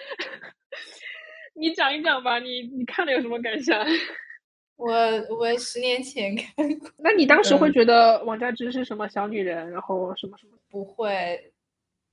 [1.55, 3.79] 你讲一讲吧，你你看了有什么感想？
[4.77, 4.93] 我
[5.31, 10.53] 我十年前看过，那你当时会觉得王佳芝是什么小女人，然后什么什么？
[10.69, 11.53] 不会，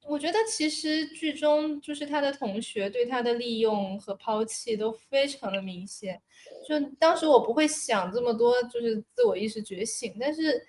[0.05, 6.21] 我觉得其实剧中就是她的同学对她的利用和抛弃都非常的明显。
[6.67, 10.61] 就当时我不会想这么多，就是自我意识觉醒，但是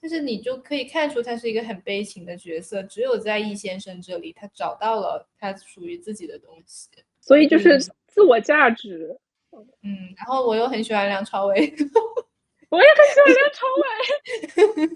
[0.00, 6.88] 但是你就可以看出他是一个很悲情的角色，只有在易先生这里，他找到了他属于自己的东西，
[7.20, 7.78] 所以就是
[8.08, 9.16] 自我价值。
[9.82, 11.54] 嗯，然后我又很喜欢梁朝伟，
[12.70, 14.90] 我也很喜欢梁朝伟。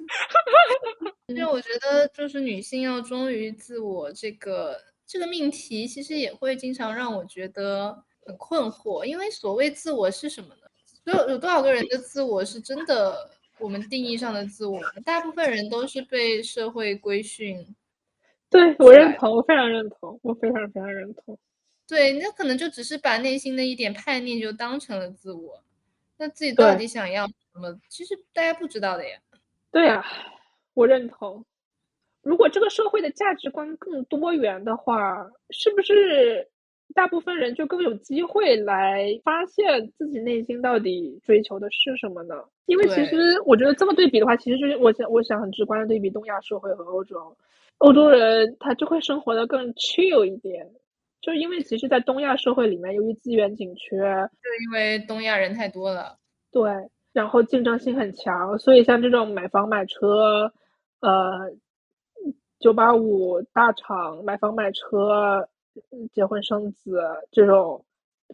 [1.35, 9.05] 因为我觉得，就是女性要忠于自我这个这个命题，其实也会经常让我觉得很困惑。
[9.05, 10.63] 因为所谓自我是什么呢？
[11.05, 14.81] 有有多少个人的自我是真的我们定义上的自我？
[15.05, 17.75] 大部分人都是被社会规训。
[18.51, 21.39] 对我认同，我非常认同，我非常非常认同。
[21.89, 25.63] 对，那可能就只是把内心的一点叛逆就当成了自我，
[26.19, 29.19] 那自己到底想要什么，其实大家不知道的呀。
[29.71, 30.05] 对呀，
[30.75, 31.43] 我认同。
[32.23, 36.47] 如果这个社会的价值观更多元的话，是不是
[36.95, 42.35] 大部分人就更有机会来发现自己内心到底追求的是什么呢？
[42.67, 47.35] 因为其实我觉得这么对比的话，其实是我想我想很直观的对比东亚社会和欧洲，
[47.79, 50.71] 欧洲人他就会生活的更 chill 一点。
[51.21, 56.17] 就因为其实，在东亚社会里面，由于资源紧缺，就因为东亚人太多了，
[56.53, 56.71] 对，
[57.13, 60.53] 然后竞争性很强，所以像这种买房买车，
[61.01, 61.53] 呃，
[62.61, 65.49] 九八五大厂买房买车、
[66.13, 67.01] 结婚生子
[67.33, 67.85] 这种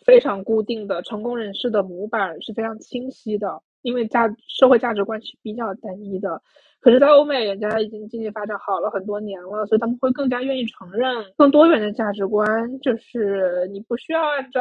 [0.04, 6.42] 非常固定的成功人士的模板是非常清晰的，因为价社会价值观是比较单一的。
[6.84, 12.78] 可是，在欧美，人家已经经济发展好了很多年了，所以他们会更加愿意承认更多元的价值观。
[12.80, 14.60] 就是你不需要按照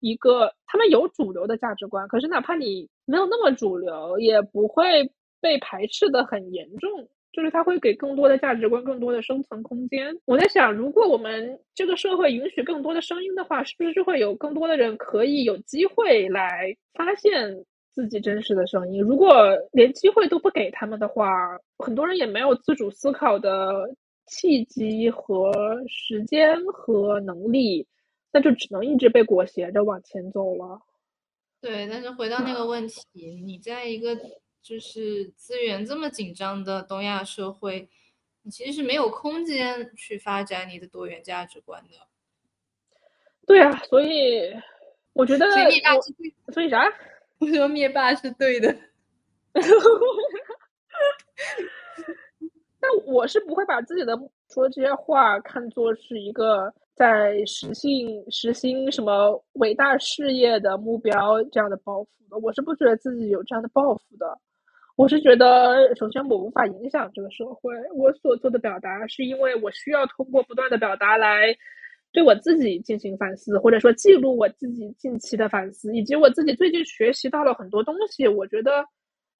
[0.00, 7.08] 一个他们有主流的价值观，可是哪怕你没有那么主流，也不会被排斥的很严重。
[7.32, 10.12] 就是他会给更多的价值观更多的生存空间。
[10.24, 17.64] 我在想，如果我们这个社会允许更多的声音的话，是不是就会有更多的人可以有机会来发现？
[17.92, 23.94] 自己真实的声音，如果连机会都不给他们的话，很多人也没有自主思考的
[24.26, 25.52] 契机和
[25.88, 27.86] 时间和能力，
[28.32, 30.80] 那就只能一直被裹挟着往前走了。
[31.60, 33.02] 对，但是回到那个问题，
[33.44, 34.16] 你在一个
[34.62, 37.88] 就是资源这么紧张的东亚社会，
[38.42, 41.96] 你其实是没有空间去发展你的多元价值观的。
[43.46, 44.54] 对啊，所以
[45.12, 45.50] 我觉得，
[46.52, 46.82] 所以啥？
[47.40, 48.70] 我说灭霸是对的，
[52.78, 54.14] 但我是不会把自己的
[54.52, 57.90] 说这些话看作是一个在实现
[58.30, 62.38] 实行什么伟大事业的目标这样的抱负的。
[62.38, 64.38] 我是不觉得自己有这样的抱负的。
[64.96, 71.56] 我是觉得，首先我无法影响这个社会，我所做的表达是因为我需要通过不断的表达来。
[72.12, 78.84] 对我自己进行反思，或者说记录我自己近期的反思，以及我自己最近学习到了很多东西，我觉得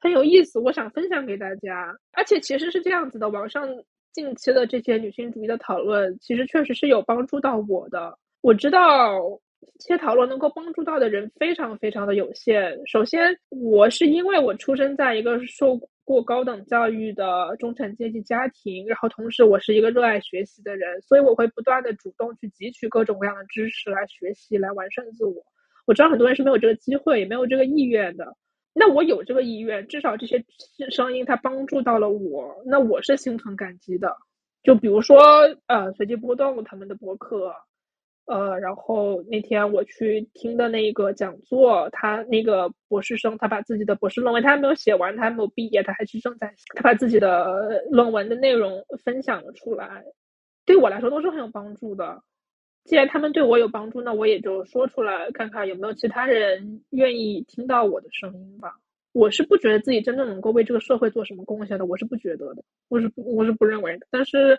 [0.01, 1.93] 很有意思，我想分享给大家。
[2.13, 3.69] 而且其实是这样子的，网上
[4.13, 8.17] 近期的这些女性主义的讨论，其实确实是有帮助到我的。
[8.41, 9.19] 我知道
[9.79, 12.79] 这些讨论能够帮助到的人非常非常的有限。
[12.87, 15.81] 首先，我是因为我出生在一个受。
[16.11, 25.37] 过高等教育的中产阶级家庭，然后同时我是一个热爱学习的人，所以我会不断的主动去汲取各种各样的知识来学习，来完善自我。
[25.87, 28.37] 我知道很多人是没有这个机会，也没有这个意愿的。
[28.73, 30.45] 那我有这个意愿，至少这些
[30.91, 34.17] 声音它帮助到了我，那我是心存感激的。
[34.65, 35.21] 就比如说，
[35.69, 37.55] 呃，随机波动他们的博客。
[38.31, 50.05] 呃，然后那天我去听的那个讲座，他那个博士生，他把自己的博士论文，他还没有写完，他还没有毕业，他还是正在，他把自己的论文的内容分享了出来，
[50.65, 52.23] 对我来说都是很有帮助的。
[52.85, 58.79] 既然他们对我有帮助，那我也就说出来，看看有没有其他人愿意听到我的声音吧。
[59.13, 64.07] 我是不觉得自己真正能够为这个社会做什么贡献的，我是不觉得的，我是不我是不认为的。
[64.09, 64.57] 但是。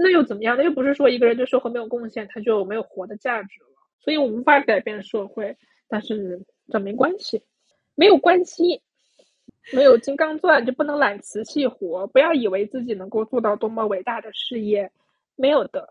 [0.00, 0.56] 那又怎么样？
[0.56, 3.66] 那又不是说一个人对社会没有贡献，他就没有活的价值了。
[3.98, 5.56] 所以我无法改变社会，
[5.88, 7.42] 但是这没关系，
[7.96, 8.80] 没有关系，
[9.72, 12.06] 没有金刚钻就不能揽瓷器活。
[12.06, 14.88] 不要以为自己能够做到多么伟大的事业，
[15.34, 15.88] 没有的。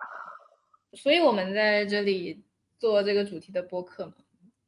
[0.93, 2.41] 所以我们在这里
[2.79, 4.13] 做这个主题的播客嘛。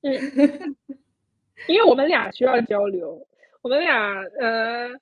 [0.01, 0.11] 嗯，
[1.69, 3.25] 因为我们俩需要交流，
[3.61, 4.99] 我们俩呃。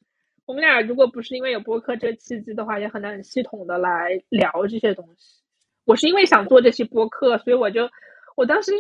[0.48, 5.44] 我们俩如果不是因为有播客这契机的话，也很难系统的来聊这些东西。
[5.84, 7.90] 我是因为想做这期播客，所以我就，
[8.38, 8.72] 我当时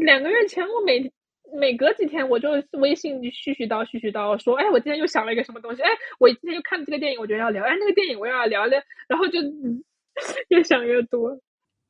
[0.00, 1.10] 两个月前，我每
[1.58, 8.78] 每隔几天我就微信絮絮叨絮絮叨说，哎，我今天又想了一个什么东西，哎，我今天又看了这个电影，我觉得要聊，哎，那个电影我也要聊聊，
[9.08, 9.38] 然后就
[10.48, 11.40] 越想越多。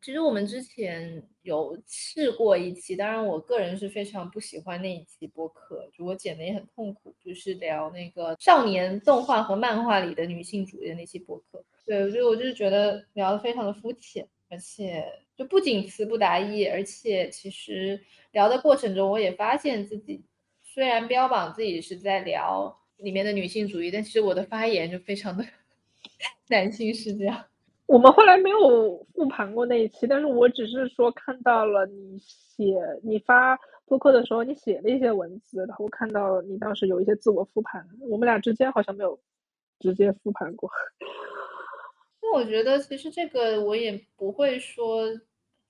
[0.04, 11.64] 其实我们之前有试过一期，当然我个人是非常不喜欢那一期播客，就我剪的也很痛苦，就是聊那个少年动画和漫画里的女性主义的那期播客。
[11.86, 15.02] 对，所以我就是觉得聊的非常的肤浅，而且
[15.34, 17.98] 就不仅词不达意，而且其实
[18.32, 20.22] 聊的过程中，我也发现自己
[20.60, 25.42] 虽然标榜自己是在聊里面的女性主义，但其实我的发言就非常的
[26.48, 27.46] 男性视角。
[27.86, 32.64] 我们后来没有复盘过那一期，但是我只是说看到了你写
[33.02, 37.86] 你发播客的时候，你写了一些文字，然后看到你当时有一些自我复盘。
[38.08, 39.20] 我们俩之间好像没有
[39.80, 40.70] 直接复盘过。
[42.22, 45.04] 那我觉得其实这个我也不会说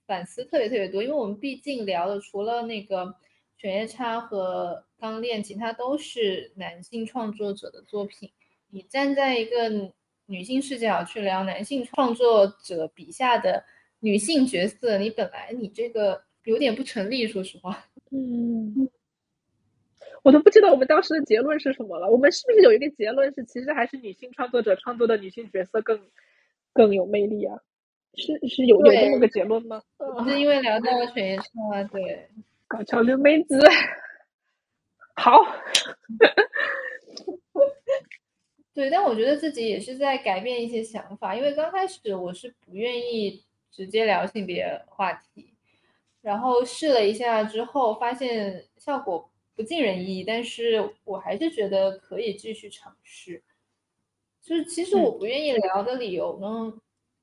[0.07, 3.17] 反思特别特别多，因为我们毕竟聊的除了那个
[3.59, 8.31] 犬夜叉和钢炼，其他都是男性创作者的作品。
[8.71, 9.93] 你站在一个。
[10.27, 13.65] 女性视角去聊男性创作者笔下的
[14.01, 17.85] 女性角色，你本来你这个有点不成立，说实话。
[18.11, 18.89] 嗯，
[20.23, 22.11] 我都不记得我们当时的结论是什么了。
[22.11, 26.01] 我们是不是有一个结论是，其实还是女性创作者创作的女性角色更
[26.73, 27.59] 更有魅力啊？
[28.17, 29.83] 是是有有这么个结论吗？
[30.29, 32.29] 是因为聊到了犬夜叉，对，
[32.69, 33.59] 搞笑六妹子，
[35.17, 35.41] 好。
[38.75, 45.55] 对，但我觉得自己也是在改变一些想法，因为刚开始我是不愿意直接聊性别话题，
[46.21, 53.41] 然后试了一下之后，发现效果不尽人意，但是我还是觉得可以继续尝试。
[54.43, 56.81] 就是其实我不愿意聊的理由呢，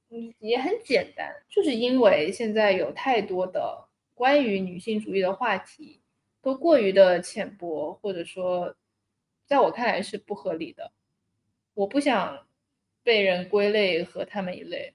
[0.09, 5.99] 嗯，也很简单，就是因为现在有太多的关于女性主义的话题
[6.41, 8.73] 都过于的浅薄，或者说，
[9.45, 10.91] 在我看来是不合理的。
[11.81, 12.45] 我不想
[13.03, 14.93] 被人归类和他们一类。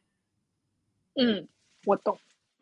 [1.16, 1.49] 嗯，
[1.84, 2.16] 我懂。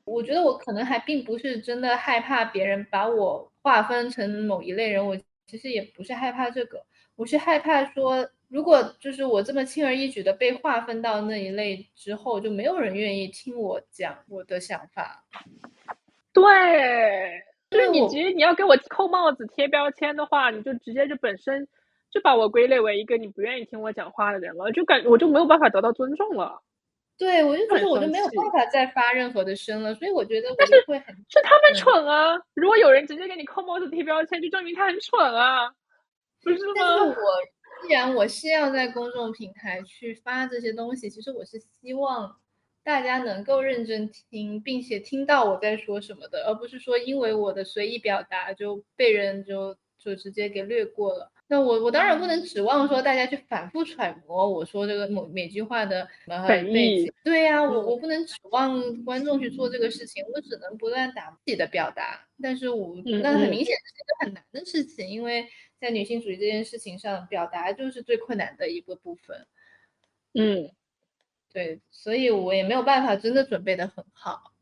[0.07, 5.15] 我觉得我可能还并不是真的害怕别人把我划分成某一类人，我
[5.47, 6.83] 其实也不是害怕这个，
[7.17, 15.27] 我是害怕说，如果就是我这么轻而易举的被划分到那一类之后，就没有人愿意听我讲我的想法。
[16.33, 21.69] 对，就是你直接你要给我扣帽子、贴标签的话，你就直接就本身。
[22.15, 26.63] 就把我归类为一个你不愿意听我讲话的人了，就感我就没有办法得到尊重了。
[27.19, 32.37] 对，我就觉得我就没有办法再发任何的声了，所以我觉得但是会很是他们蠢啊！
[32.55, 35.69] 如果有人直接给你扣帽子贴标签，就证明他很蠢啊，
[36.43, 36.73] 不是吗？
[36.77, 37.15] 但是我
[37.83, 42.37] 既然我是要在公众平台去发这些东西，其实我是希望
[42.85, 51.33] 大家能够认真听，并且听到我在说什么的，而不是说因为我的随意表达就被人就就直接给略过了。
[51.47, 56.09] 那我我当然不能指望说大家去反复揣摩我说这个某每句话的
[56.49, 57.13] 本意。
[57.23, 62.27] 对呀，我我不能指望观众去做这个事情，我只能不断打自己的表达。
[62.43, 65.47] 但是我那很明显是一个很难的事情，因为
[65.79, 69.47] 在女性主义这件事情上，表达就是最困难的一个部分。
[70.33, 70.71] 嗯，
[71.53, 74.53] 对，所以我也没有办法真的准备的很好，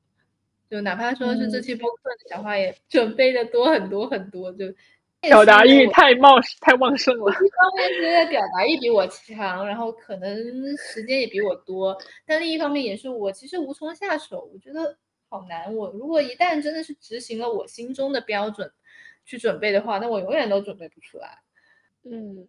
[0.69, 4.75] 就哪怕说是这期播客的讲话也准备的多很多很多，就。
[5.23, 7.33] 表达欲太茂太旺盛了。
[7.33, 10.37] 一方面是表达欲比我强，然后可能
[10.77, 11.97] 时间也比我多，
[12.27, 14.97] 但另一方面也是我其实无从下手，我觉得
[15.29, 15.73] 好难。
[15.75, 18.71] 我如果一旦真的是执行了我心中的标准
[19.25, 21.39] 去准备的话，那我永远都准备不出来。
[22.05, 22.49] 嗯，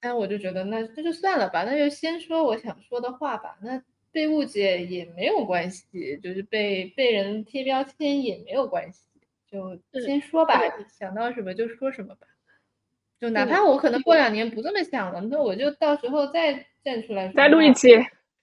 [0.00, 3.58] 那我就觉得那那就算了吧，那就先说我想说的话吧。
[3.62, 9.02] 那被误解也没有关系，就是被被人贴标签也没有关系，
[9.92, 12.26] 就先说吧，想到什么就说什么吧。
[13.20, 17.88] 就哪怕我可能过两年不这么想了，那我就到时候再站出来，再录一期，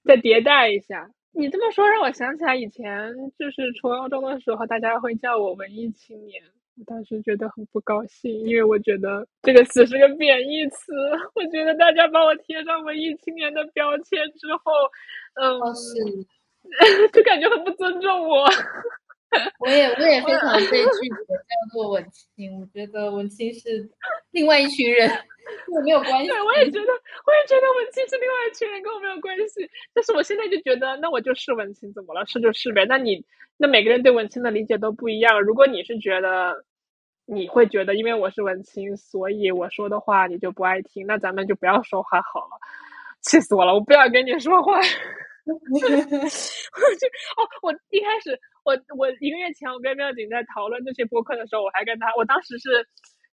[0.04, 1.12] 再迭代一下。
[1.34, 6.42] 你这么说让我想起来以前就是初高中的时候，大家会叫我文艺青年。
[6.78, 10.94] 我当时觉得很不高兴，因为我觉得这个词是个贬义词。
[11.36, 14.72] 我觉得大家把我贴上文艺青年的标签之后，
[15.36, 15.60] 嗯，
[17.12, 18.48] 就感觉很不尊重我。
[19.60, 23.90] 我也我也非常被拒绝叫做文青，我觉得文青是
[24.32, 26.28] 另外一群人，跟我没有关系。
[26.28, 29.70] 对，我也觉得，我也觉得文青是另外一群人，跟我没有关系。
[29.94, 32.26] 但是我现在就觉得，那我就是文青，怎么了？
[32.26, 32.86] 是就是呗。
[32.86, 33.24] 那你
[33.58, 35.42] 那每个人对文青的理解都不一样。
[35.42, 36.66] 如果你是觉得
[37.26, 42.60] 你会觉得，因为我是文青，所以我说的话你就不爱听，那咱们就不要说话好了。
[43.22, 43.74] 气死我了！
[43.74, 44.80] 我不要跟你说话。
[45.52, 48.38] 我就哦，我一开始。
[48.64, 52.86] 我我一个月前我跟妙景在讨论这些播客的时候，我还跟他，我当时是，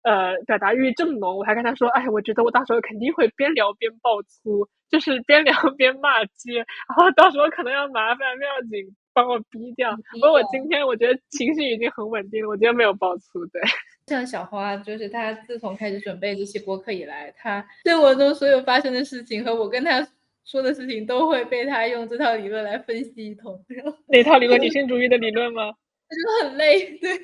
[0.03, 9.95] 呃，表达欲正浓，我还跟他说，哎，我觉得我到时候肯定会边聊边爆粗，就是边聊边骂街，然后到时候可能要麻烦妙景帮我逼掉。
[10.13, 13.45] 不过我今天我觉得情绪已经很稳定了，我今天没有爆粗。
[13.53, 13.61] 对，
[14.09, 20.09] 像小花，就是他自从开始准备这期播客以来，他生活中所有发生的事情和我跟他。
[20.51, 23.63] 说的事情都会被他用这套理论来分析一通。
[24.07, 24.59] 哪套理论？
[24.59, 25.71] 女性主义的理论吗？
[26.09, 26.97] 他觉得很累。
[26.99, 27.21] 对，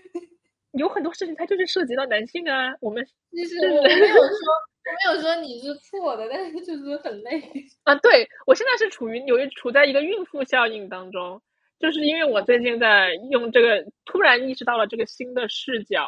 [0.73, 2.75] 有很多事情它就是涉及到男性啊。
[2.83, 4.37] 我们其实我没有 说，
[4.85, 7.43] 我没有说你是错的，但是就是很累
[7.85, 7.95] 啊。
[7.95, 11.41] 对我现在是处于有一处在一个孕妇效应当中，
[11.81, 16.07] 就是因为我最近在用这个，突然意识到了这个新的视角，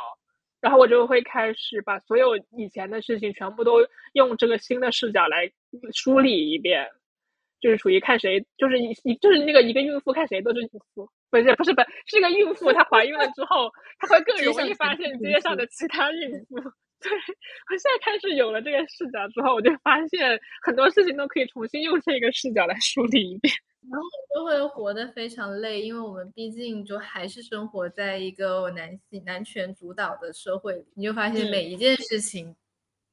[0.60, 3.78] 然后我就会开始把所有以前的事情全部都
[4.12, 5.50] 用这个新的视角来
[5.94, 6.86] 梳理一遍。
[7.60, 16.56] 就是处于看谁，就是一一就是那个一个孕妇看谁都是孕妇，不是不是不是是一个孕妇，她怀孕了之后，她会更容易发现街上的其他孕妇。
[16.98, 23.52] 对我现在开始有了这个视角之后，我就发现很多事情都可以重新用这个视角来梳理一遍。
[23.88, 32.56] 然后就会活得非常累，因为我们毕竟就还是生活在一个男性男权主导的社会里，你就发现每一件事情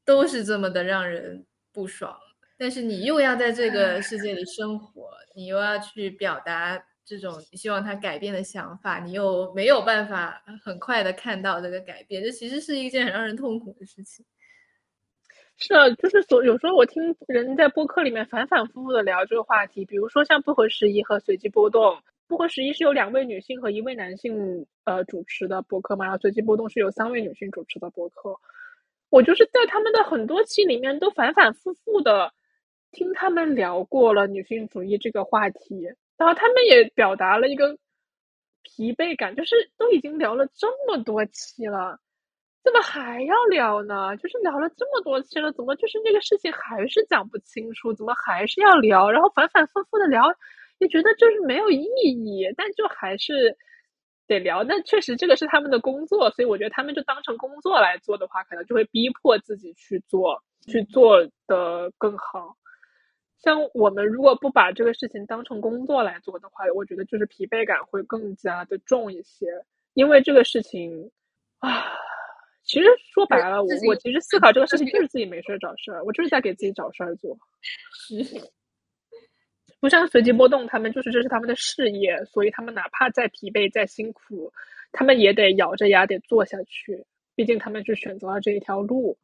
[0.06, 2.18] 都是这么的让人不爽。
[2.64, 14.26] 但是你又要在这个世界里生活，你又要去表达这种希望他改变的想法，你又没有办法很快的看到这个改变，这其实是一件很让人痛苦的事情。
[15.58, 22.02] 是啊，就是所有时候我听人在播客里面反反复复的聊这个话题，比如说像不合时宜和随机波动。
[22.28, 28.40] 不合时宜是由两位女性和一位男性呃主持的播客嘛，然后随机波动是由三位女性主持的播客。
[29.10, 32.32] 我就是在他们的很多期里面都反反复复的。
[32.94, 35.84] 听他们聊过了女性主义这个话题，
[36.18, 37.78] 然后他们也表达了一个
[38.62, 42.00] 疲惫感，就是都已经聊了这么多期了，
[42.64, 44.16] 怎么还要聊呢？
[44.16, 47.94] 就是聊了这么多期了，怎么就是那个事情还是讲不清楚？
[47.94, 49.12] 怎么还是要聊？
[49.12, 50.24] 然后反反复复的聊，
[50.78, 53.58] 也觉得就是没有意义，但就还是
[54.28, 54.64] 得聊。
[54.64, 62.56] 那确实这个是他们的工作，所以我觉得他们就当成工作来做的话，可能就会逼迫自己去做，去做的更好。
[63.44, 69.48] 像我们如果不把这个事情当成工作来做的话，我觉得就是疲惫感会更加的重一些。
[69.96, 71.12] 因为这个事情
[71.60, 71.84] 啊，
[72.64, 77.38] 其实说白了，我我其实思考这个事情就是自己没事找事儿，我就是在给自己找事儿做。
[77.92, 78.16] 是，
[79.82, 84.54] 不像随机波动，他们就是这是他们的事业，所以他们哪怕再疲惫再辛苦，
[84.94, 87.06] 他们也得咬着牙得做下去。
[87.36, 89.18] 毕竟他们是选择了这一条路，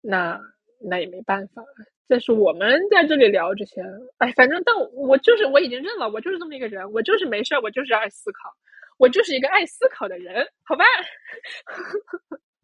[0.00, 0.40] 那
[0.78, 1.64] 那也没办法。
[2.06, 3.82] 但是我们在这里聊这些，
[4.18, 8.52] 哎，反正但我就是我已经认了，我就是这么一个人，我就是没事儿，我就是爱思考，
[8.98, 10.84] 我就是一个爱思考的人，好吧？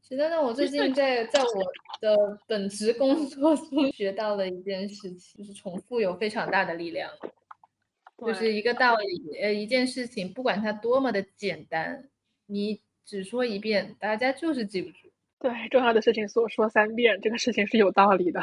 [0.03, 1.49] 其实呢，我最近在在我
[2.01, 7.11] 的本职工作中 学到了一件事情，就是重复有非常大的力量，
[8.19, 12.11] 就是一个道理，呃，一件事情，不管它多么的简单，
[12.47, 15.09] 你只说一遍，大家就是记不住。
[15.39, 18.41] 对，重要的事情说说三遍，这个事情是有道理的。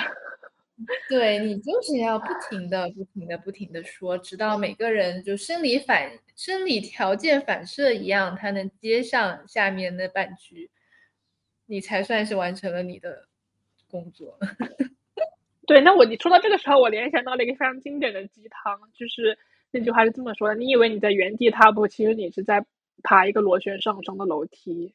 [1.10, 10.70] 对你就是要不停的、不停的、不停的说，直到每个人就生理反、生理条件反射一样，他能接上下面那半句，
[11.66, 13.28] 你才算是完成了你的
[13.90, 14.38] 工作。
[15.66, 19.38] 对，那我你说到这个时候，我联想到了一个非常经典的鸡汤，就是
[19.72, 22.64] 那句话是这么说的：你以为你在原地踏步，其实你是在
[23.04, 24.94] 爬一个螺旋上升的楼梯。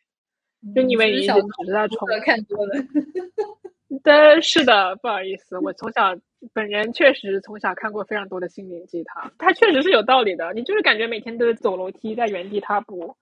[0.76, 1.32] 就你以为你只
[1.66, 2.74] 是在重看多了。
[4.03, 6.14] 对，是的，不好意思，我从小
[6.55, 10.53] 本人确实从小看过非常多的心灵鸡汤，它确实是有道理的。
[10.55, 13.16] 你就是感觉每天都是走楼梯，在原地踏步，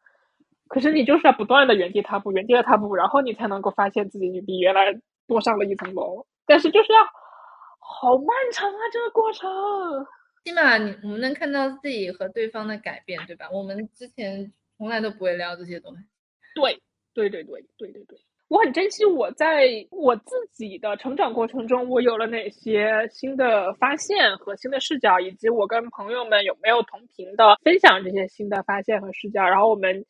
[0.69, 4.97] 可是你就是要不断的原地踏步，原地的踏步，然后你才能够发现自己你比原来
[5.27, 6.25] 多上了一层楼。
[6.47, 7.01] 但是就是要
[7.81, 9.49] 好漫长啊，这个过程。
[10.45, 13.51] 起码你我们能看到自己和对方的改变，对吧？
[13.53, 16.03] 我们之前从来都不会聊这些东西。
[16.55, 16.81] 对，
[17.13, 18.19] 对对对对对对，
[18.51, 30.05] 我很珍惜我在我自己的成长过程中，我有了哪些新的发现和新的视角，以及我跟朋友们有没有同频的分享这些新的发现和视角，然后我们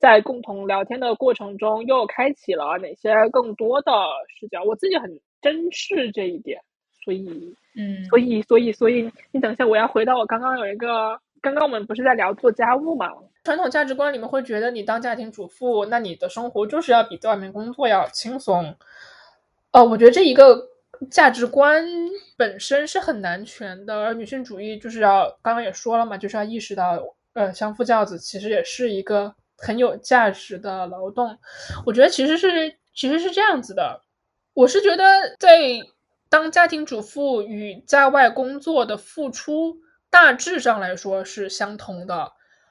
[0.00, 3.92] 在共同聊天的过程中又开启了哪些更多的
[4.40, 6.60] 视角，我自己很珍视这一点，
[7.04, 7.54] 所以。
[7.76, 13.06] 嗯，所以，所以，所以，你等一下，我要回到我刚刚有一个，刚刚我们不是在聊做家务吗？
[13.44, 18.74] 传统价值观里面会觉得你当家庭主妇，那你的生活就是要比在外面工作要轻松。
[19.70, 20.68] 哦，我觉得这一个
[21.10, 21.84] 价值观
[22.38, 26.98] 本身是很难全的，而女性主义就是要刚刚也说了嘛，就是要意识到，
[27.34, 31.36] 呃，相夫教子其实也是一个很有价值的劳动。
[31.84, 34.00] 我觉得其实是其实是这样子的，
[34.54, 35.04] 我是觉得
[35.38, 35.50] 在。
[36.30, 39.76] 当家庭主妇与在外工作的付出
[40.14, 42.30] 大致上来说是相同的，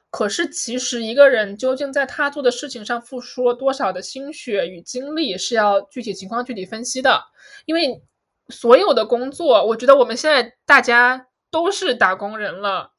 [0.09, 7.25] 可是其实一个人究竟在他做的事情上付出了多少的心血与精力，是要具体情况具体分析的。
[7.65, 8.01] 因为
[8.47, 12.91] 所有的工作，我觉得我们现在大家都是打工人了，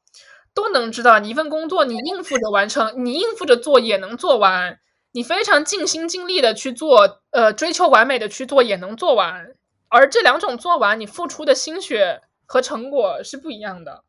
[0.53, 4.77] 都能知道，你一份工作你应付着完成，你应付着做也能做完，
[5.13, 9.55] 你非常尽心尽力的去做，呃，追求完美的去做也能做完。
[9.89, 14.04] 而这两种做完，你付出的心血和成果是不一样的。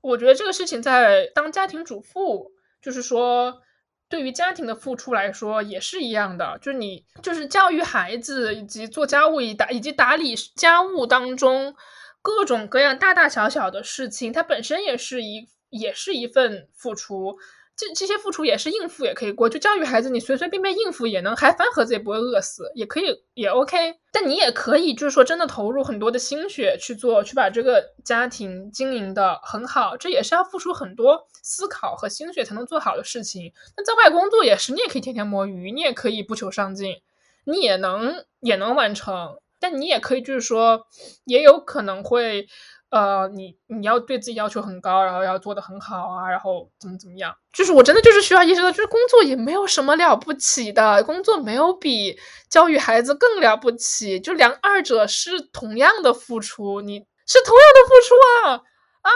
[0.00, 3.62] 我觉得这个事情在当家庭主妇，就是说
[4.08, 6.58] 对于家庭的付出来说也是一样的。
[6.62, 11.74] 就是你就是教育孩子以及做家务以打以及打理家务当中
[12.22, 17.38] 各种各样大大小小的事情，它本身也是一也是一份付出。
[17.78, 23.04] 这这些付出也是应付也可以过，就教育孩子，你随随便便应付也能，还饭盒子也不会饿死，也可以
[23.34, 23.94] 也 OK。
[24.10, 33.52] 但你也可以就是说真的投入很多的心血去做，去把这个家庭经营的很好，这也是要付出很多思考和心血才能做好的事情。
[33.76, 36.96] 那在外工作也是，你也可以天天摸鱼，你也可以不求上进，
[37.44, 39.38] 你也能也能完成。
[39.60, 40.86] 但你也可以就是说，
[41.24, 42.48] 也有可能会。
[42.90, 47.34] 呃，你你要对自己要求很高，然后要做的很好啊，然后怎么怎么样？
[47.52, 52.18] 就是我真的就是需要意识到，就是工作也没有什么了不起的，工作没有比
[52.48, 58.14] 教育孩子更了不起，就两二者是同样的付出，你是同样的付出
[58.48, 58.62] 啊
[59.02, 59.10] 啊！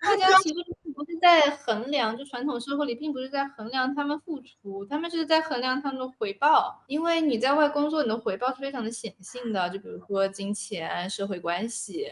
[0.02, 0.54] 大家其实
[0.98, 12.08] 不是在衡量，就传统社会里并不是在衡量他们付出，他们是在衡量他们的回报，因为你在外工作，你的回报是非常的显性的，就比如说金钱、社会关系。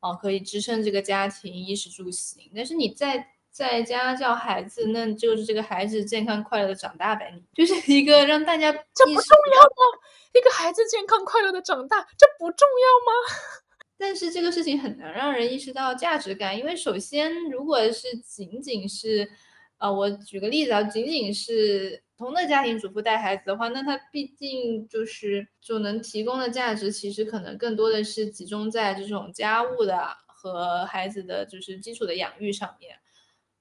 [0.00, 10.00] 哦，可以支撑这个家庭衣食住行，但是你在在家教孩子，那就是这个孩子健康快乐的长大呗，你就是 一个让大家这不重要吗？
[10.34, 13.63] 一个孩子健康快乐的长大，这不重要吗？
[13.98, 19.28] 但是这个事情很难让人意识到价值感，因为首先，如果是仅仅是，
[19.78, 22.02] 呃，我举个例子啊，仅仅是。
[22.16, 32.96] 同的家庭主妇带孩子的话，那她毕竟就是就能提供的价值，其实可能更多的是集中在这种家务的和孩子的就是基础的养育上面，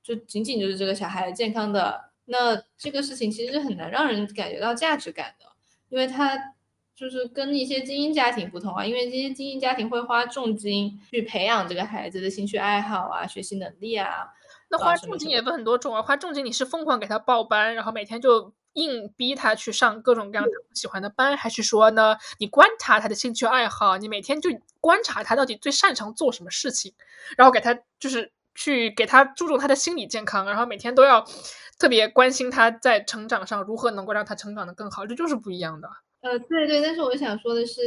[0.03, 5.47] 就仅仅就是这个小孩健康的，那这个事情其实是很难让人感觉到价值感的，
[5.89, 6.52] 因为他
[6.95, 14.27] 就是跟一些精英家庭不同啊，因为这些精英家庭会花重金去培养这个孩子的兴趣爱好啊、学习能力啊。
[14.69, 26.93] 那花重金也分很多种啊，花重金你是疯狂给他报班，然后每天就硬逼他去上各种各样他喜欢的班，还是说呢，你观察他的兴趣爱好，你每天就观察他到底最擅长做什么事情，
[27.37, 31.23] 然后给他就是去给他注重他的心理健康，然后每天都要
[31.77, 35.89] 特别关心他在成长上如何能够让他成长的更好，这就是不一样的。
[36.23, 37.81] 呃，对对，但是我想说的是，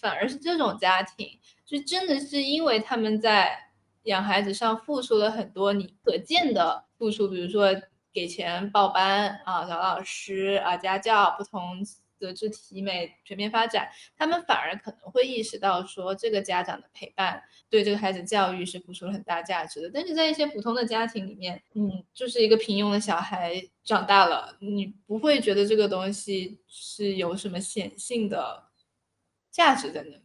[0.00, 1.28] 反而是这种家庭，
[1.66, 3.68] 就真的是因为他们在。
[4.06, 7.68] 养孩子上付出了很多你可见的付出，比如说
[8.12, 11.80] 给钱报班啊，找老师啊，家教，不同
[12.22, 19.90] 德智体美全面发展，他们反而可能会意识到说，这个家长的陪伴对这个孩子教育是付出了很大价值的。
[19.92, 28.62] 但是在一些普通的家庭里面，嗯，就是一个平庸的小孩长大了，你不会觉得这个东西是有什么显性的
[29.50, 30.22] 价值在那里。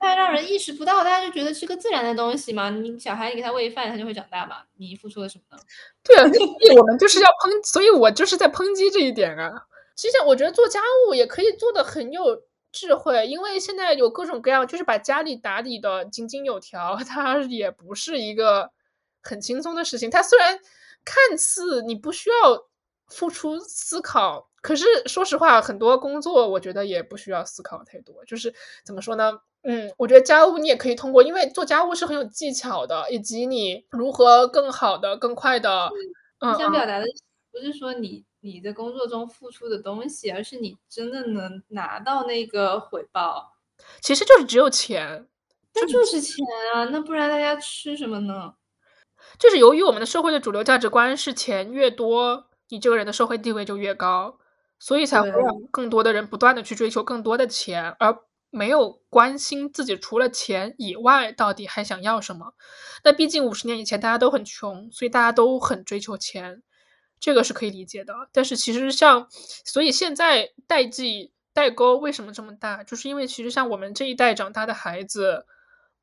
[0.00, 2.68] 他让人意识不到，大家就觉得是个自然的东西嘛。
[2.68, 4.56] 你小孩，你给他喂饭，他就会长大嘛。
[4.76, 5.62] 你付出了什么呢？
[6.04, 9.66] 对啊，所以我们就是要抨，所以我就是在抨击这一点啊。
[9.98, 12.40] 其实我觉得做家务也可以做的很有
[12.70, 18.70] 智慧，因为现在有各种各样，就是把家里打理的井井有条， 它也不是一个
[19.20, 20.08] 很轻松的事情。
[20.08, 20.56] 它虽然
[21.04, 22.68] 看似你不需要
[23.08, 28.24] 付出思考，可是说实话，很多工作我觉得也不需要思考太多。
[28.24, 29.40] 就是怎么说呢？
[29.64, 35.90] 嗯，我觉得家务你也可以通过，因为做家务是很有技巧的，以及你如何更好的、更快的。
[36.38, 37.06] 嗯，想表达的
[37.50, 38.27] 不是说你。
[38.40, 43.56] 你的工作中付出的东西，而是你真的能拿到那个回报，
[44.00, 45.26] 其实就是只有钱，
[45.74, 46.36] 那就是钱
[46.74, 48.54] 啊，那不然大家吃什么呢？
[49.38, 54.38] 就是由于我们的社会的主流价值观是钱越多，你这个人的社会地位就越高，
[54.78, 55.40] 所以才会让
[55.72, 58.16] 更多的人不断的去追求更多的钱，而
[58.50, 62.54] 没有关心自己除了钱以外到底还想要什么。
[63.04, 66.62] 那毕竟五十年以前大家都很穷，所以大家都很追求钱。
[67.20, 69.26] 这个是可以理解的，但是其实像，
[69.64, 72.84] 所以现在代际代沟为什么这么大？
[72.84, 75.44] 就是因为其实像我们这一代长大的孩子，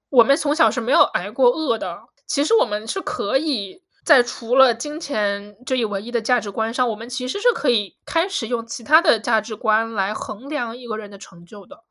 [0.10, 2.04] 我们从小是没有挨过饿的。
[2.26, 11.84] 其实我们是可以在除了金钱这一唯一的价值观上，我们其实是可以开始用其他的价值观来衡量一个人的成就的。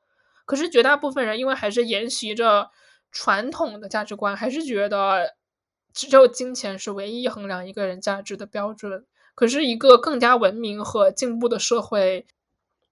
[0.44, 2.70] 可是绝大部分人因为还是沿袭着
[3.10, 5.36] 传统的价值观，还是觉得
[5.94, 9.06] 只有金钱是唯一衡量一个人价值的标准。
[9.34, 12.24] 可是，一个更加文明和进步的社会，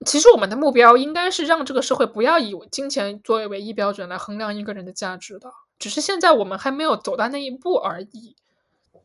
[0.04, 5.50] 其实我们的目标应该是让这个社会不要以金钱作为唯一标准来衡量一个人的价值的。
[5.78, 8.36] 只是现在我们还没有走到那一步而已。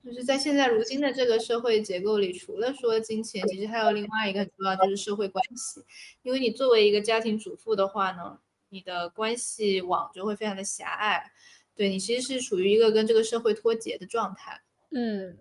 [0.04, 5.82] 就是在现在如今的这个社会结构里，除了说金钱，其实还有另外一个很重要，就是社会关系。
[6.24, 8.38] 因为你作为一个家庭主妇的话呢，
[8.70, 11.32] 你的关系网就会非常的狭隘，
[11.76, 14.62] 对你其实是处于一个跟这个社会脱节的状态。
[14.92, 15.38] 嗯。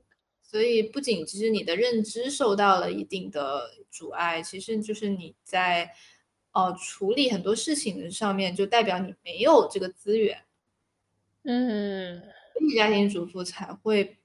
[0.56, 5.92] 所以，不仅其实你的认知受到了一定的阻碍，其实就是你在
[6.52, 10.44] 哦处理很多事情上面，就代表你没有这个资源。
[11.42, 12.22] 嗯，
[12.74, 14.16] 家庭主妇才会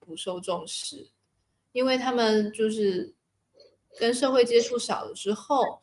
[0.00, 1.08] 不受重视，
[1.70, 3.14] 因为他们就是
[3.96, 5.80] 跟社会接触少了之后，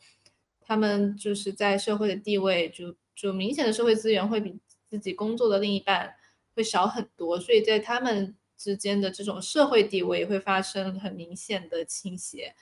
[0.60, 6.14] 他们就是在社会的地位就就明显的社会资源会比自己工作的另一半
[6.54, 8.36] 会少很多，所以在他们。
[8.56, 12.54] 之间的这种社会地位会发生很明显的倾斜，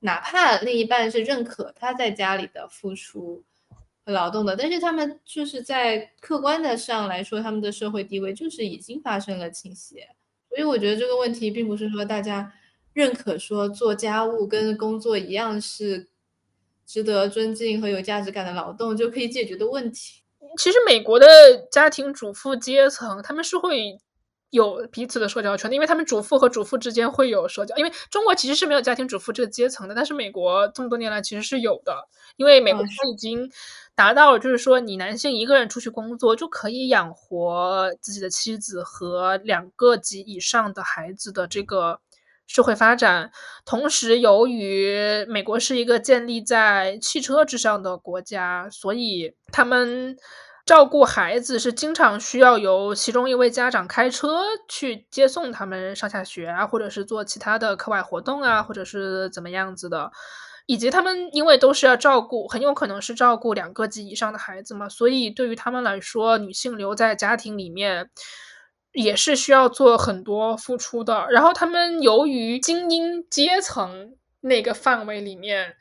[0.00, 3.44] 哪怕另一半是认可他在家里的付出
[4.04, 10.08] 和劳动的，但是他们就是在客观的上来说，他们的社会地位就是已经发生了倾斜。
[10.48, 12.52] 所以我觉得这个问题并不是说大家
[12.92, 16.08] 认可说做家务跟工作一样是
[16.86, 20.22] 值得尊敬和有价值感的劳动就可以解决的问题。
[20.56, 21.26] 其实美国的
[21.70, 23.98] 家庭主妇阶层他们是会。
[24.50, 27.76] 有彼此的社交圈，因为他们主妇和主妇之间会有社交。
[27.76, 32.08] 因为中国其实是没有家庭主妇这个阶层的，但是美国这么多年来其实是有的。
[32.36, 33.50] 因为美国它已经
[33.94, 42.00] 达到了，就是说你男性一个人出去工作就可以养活自己的妻子和两个及以上的孩子的这个
[42.46, 43.30] 社会发展。
[43.64, 50.16] 同时，由于美国是一个建立在汽车之上的国家，所以他们。
[50.70, 60.12] 照顾孩子是经常需要由其中一位家长开车去接送他们上下学啊，或者是做其他的课外活动啊，或者是怎么样子的。
[60.66, 68.08] 以及他们因为都是要照顾，很有可能是照顾两个及以上的孩子嘛，所以对于他们来说，女性留在家庭里面
[68.92, 71.26] 也是需要做很多付出的。
[71.30, 75.74] 然后他们由于精英阶层那个范围里面。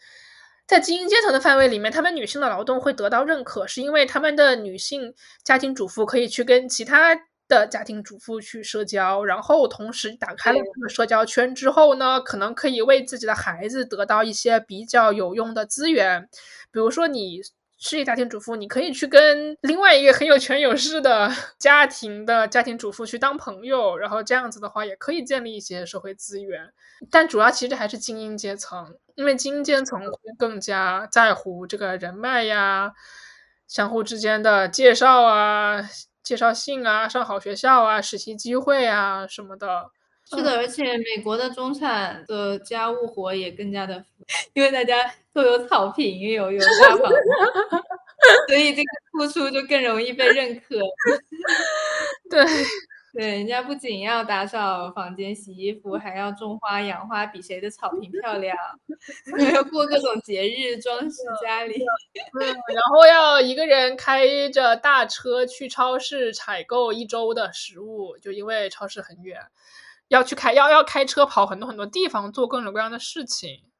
[0.69, 7.15] 在精英阶层的范围里面，他们女性的劳动会得到认可，是因为他们的女性家庭主妇可以去跟其他
[7.47, 16.29] 的家庭主妇去社交，然后同时打开了这个社交圈之后呢，可能可以为自己的孩子得到一些比较有用的资源，
[16.71, 17.41] 比如说你。
[17.79, 26.73] 事业家庭主妇，你可以去跟另外一个很有权有势的 家庭的家庭主妇去当朋友，然后这样子的话也可以建立一些社会资源。
[27.09, 32.91] 但主要其实还是精英阶层，因为精英阶层会更加在乎这个人脉呀、
[33.65, 35.81] 相互之间的介绍啊、
[36.21, 39.89] 介绍信啊、上好学校啊、实习机会啊什么的。
[40.29, 44.05] 是的，而且美国的中产的家务活也更加的，
[44.53, 47.15] 因为大家都有草坪，有有大房子，
[48.49, 50.75] 所以这个付出就更容易被认可。
[52.29, 52.45] 对。
[53.11, 58.55] 对，人家不仅要打扫房间、洗衣服，还要种花、养花，比谁的草坪漂亮，
[59.35, 61.83] 还要过各种节日，装饰家里。
[62.39, 69.41] 嗯，然后要一个人开着大车去超市采购一周的食物，就因为超市很远。
[70.09, 73.78] 要去开要要开车跑很多很多地方做各种各样的事情，嗯，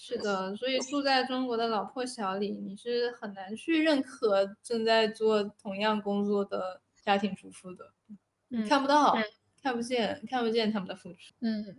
[0.00, 7.84] 是的，所以住在中国的老破小里，你是很难去认可正在做同样工作的家庭主妇的，
[8.50, 9.24] 嗯看不到，嗯
[9.60, 11.34] 看不见，看不见他们的付出。
[11.40, 11.76] 嗯，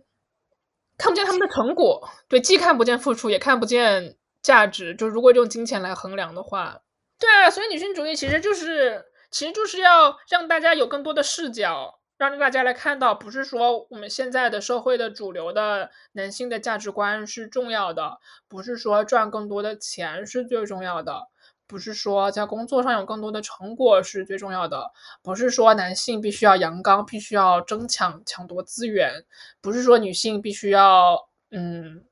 [0.98, 4.94] 看不见他们的成果，对，既看不见付出，也看不见价值。
[4.94, 6.82] 就如果用金钱来衡量的话，
[7.18, 21.28] 对啊，所以女性主义其实就是，其实就是要让大家有更多的视角，让大家来看到，不是说我们现在的社会的主流的男性的价值观是重要的，不是说赚更多的钱是最重要的。
[21.66, 24.90] 不是说在工作上有更多的成果是最重要的，
[25.22, 29.24] 不是说男性必须要阳刚，必须要争抢抢夺资源，
[29.62, 32.04] 不是说女性必须要嗯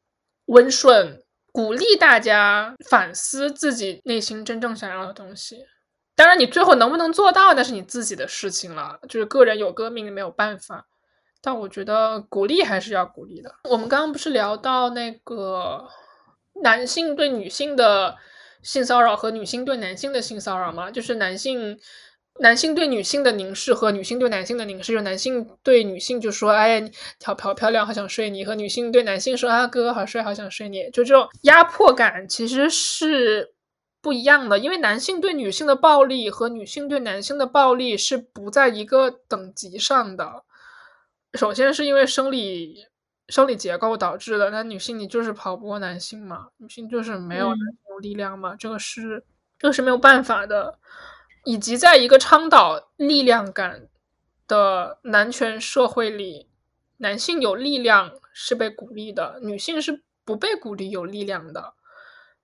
[0.46, 5.66] 温顺，鼓励大家反思自己内心真正想要的东西。
[6.18, 10.86] 当然，你最后能不能做到，那是你自己的事情了，就是个人有个命，没有办法。
[11.40, 13.54] 但我觉得鼓励还是要鼓励的。
[13.70, 15.86] 我们刚刚不是聊到那个
[16.64, 18.16] 男性对女性的
[18.64, 20.90] 性骚扰和女性对男性的性骚扰吗？
[20.90, 21.78] 就是男性
[22.40, 26.90] 男性对女性的凝视和女性对男性的凝视，就男性对女性就说：“哎，你
[27.24, 33.54] 好漂漂亮，好想睡你。”和女性对男性说：“啊，哥哥好帅，好想睡你。”就这种压迫感其实是
[34.00, 40.44] 不一样的，因为男性对女性的暴力和女性对男性的暴力是不在一个等级上的。
[41.34, 42.86] 首先是因为生理
[43.28, 47.52] 生理结构导致的，那女性你就是跑不过男性嘛，女性就是没有
[48.00, 49.24] 力量嘛，这个是
[49.58, 50.78] 这个是没有办法的。
[51.44, 53.88] 以及在一个倡导力量感
[54.46, 56.48] 的男权社会里，
[56.98, 61.74] 男性有力量是被鼓励的，女性是不被鼓励有力量的。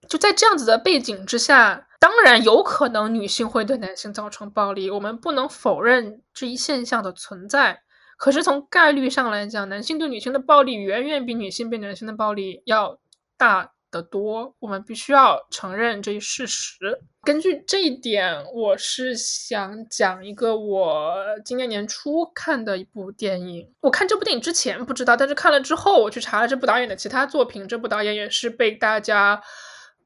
[0.08, 7.80] 就在这样子的背景之下，当然有可能女性会对男性造成暴力，我们不能否认这一现象的存在。
[8.16, 12.98] 可是从概率上来讲，男性对女性的暴力远远比女性对男性的暴力要
[13.36, 17.00] 大得多，我们必须要承认这一事实。
[17.22, 23.68] 根据这一点，我是想讲一个我今年年初看的一部电影。
[23.80, 27.66] 我看这部电影之前不知道，但是看了之后，我去查了这部导演的其他作品。
[27.66, 29.42] 这部导演也是被大家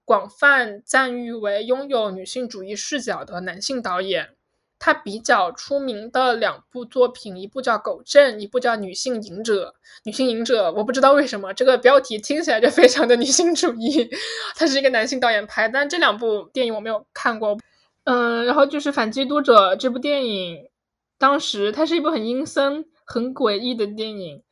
[0.09, 4.31] 广泛赞誉为拥有女性主义视角的男性导演。
[4.79, 9.67] 他比较出名的两部作品，一部叫《狗镇》，一部叫《女性隐者》。
[10.05, 14.09] 女性隐者，我不知道为什么这个标题听起来就非常的女性主义。
[14.57, 17.59] 他是一个男性导演拍，但这两部电影我没有看过。
[18.05, 20.71] 嗯，然后就是《反基督者》这部电影，
[21.19, 24.43] 当时它是一部很阴森、很诡异的电影。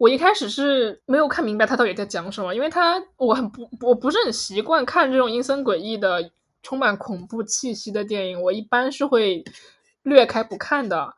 [0.00, 6.32] 我一开始是没有看明白他到底在讲什么，因为他我很不我不是很习惯看这种阴森诡异的。
[6.62, 9.42] 充满恐怖气息的电影，我一般是会
[10.02, 11.14] 略开不看的。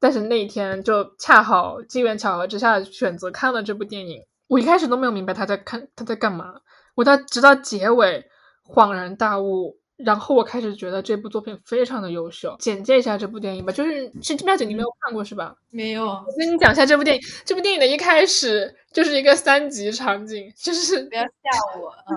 [0.00, 4.22] 但是那一天就恰好机缘巧合之下选择看了这部电影。
[4.46, 6.54] 我一开始都没有明白他在看他在干嘛，
[6.94, 8.30] 我到直到结尾
[8.64, 12.56] 恍然大悟，然后我开始觉得这部作品非常的优秀。
[12.60, 15.54] 简介一下这部电影吧，就是是妙姐你没有看过是吧？
[15.70, 17.22] 没有，我跟你讲一下这部电影。
[17.44, 22.14] 这部电影的一开始就是一个三级场景，就是 不要吓我啊！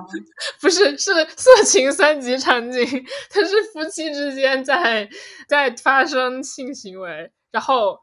[0.61, 2.85] 不是，是色情三级场景，
[3.29, 5.09] 它是夫妻之间在
[5.47, 7.97] 在发生性行为，然后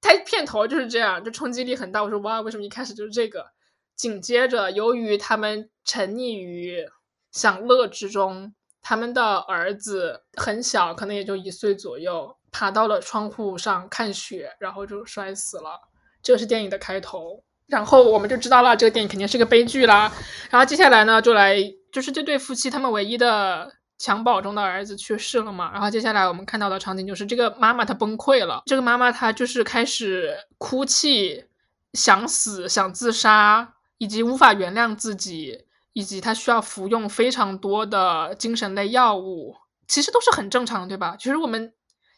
[0.00, 2.02] 它片头就是这样，就冲击力很大。
[2.02, 3.46] 我说哇，为什么一开始就是这个？
[3.94, 6.84] 紧接着，由于他们沉溺于
[7.30, 8.52] 享乐之中，
[8.82, 15.80] 他们的儿子很小，可能也就一岁左右，爬到了窗户上看雪，然后就摔死了。
[16.22, 17.42] 这是电影的开头。
[17.68, 20.12] 然后我们就知道了，这个电影肯定是个悲剧啦。
[20.50, 21.56] 然后接下来呢，就来
[21.90, 25.70] 就是这对夫妻他们唯一的襁褓中的儿子去世了嘛。
[25.72, 31.46] 然后接下来我们看到的场景就是这个妈妈她崩溃了，这个妈妈她就是开始哭泣，
[31.94, 39.54] 想死，想自杀，以及无法原谅自己，以及他需要服用非常多的精神类药物，
[39.86, 41.16] 其实都是很正常，对吧？
[41.18, 41.72] 其实我们，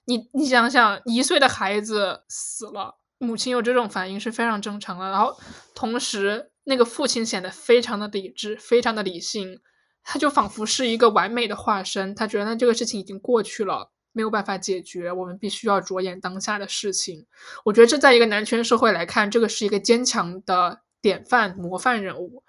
[0.04, 2.98] 你你想想，一岁的孩子死了。
[3.18, 5.34] 母亲有这种反应是非常正常的，然后
[5.74, 9.60] 同时那个父亲显得非常的理智，非常的理性，
[10.02, 12.14] 他就仿佛是一个完美的化身。
[12.14, 17.26] 他觉得这个事情已经过去了，没有办法解决，我们必须要着眼当下的事情。
[17.64, 22.42] 我觉得这在一个男权社会来看，这个是一个坚强的典范、模范人物。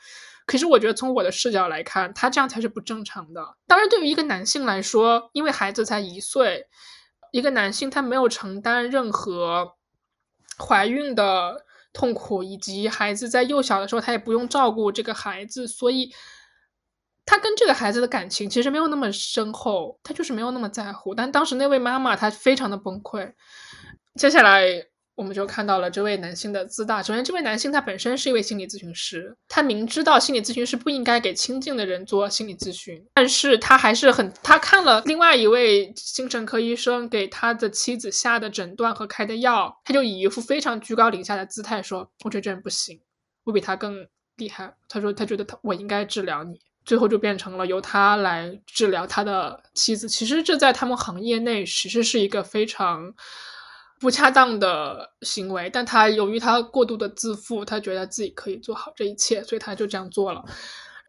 [0.46, 3.56] 可是我觉得从我的视角来看，他这样才是不正常的。
[3.68, 6.68] 当然，对于一个男性来说，因为孩子才一岁，
[7.32, 9.76] 一个男性他没有承担任何。
[10.58, 16.14] 怀孕的痛苦，以及孩子在幼小的时候，他也不用照顾这个孩子，所以
[17.26, 21.14] 他跟这个孩子的感情其实没有那么深厚，他就是没有那么在乎。
[21.14, 23.34] 但当时那位妈妈她非常的崩溃。
[24.16, 24.66] 接下来
[25.16, 27.02] 我们就看到了这位男性的自大。
[27.02, 43.00] 首先，这位男性他本身是一位心理咨询师，他明知道心理咨询师不应该给亲近的人做心理咨询，但是他还是很，他看了另外一位精神科医生给他的妻子下的诊断和开的药，他就以一副非常居高临下的姿态说：“我觉得这人不行，
[43.46, 44.06] 我比他更
[44.36, 50.10] 厉害。”他说他觉得他我应该治疗你，最后就变成了由他来治疗他的妻子。
[50.10, 53.14] 其实这在他们行业内其实是一个非常。
[54.06, 60.44] 不恰当的行为，但他由于他过度的自负，他觉得自己可以做好这一切，所以他就这样做了。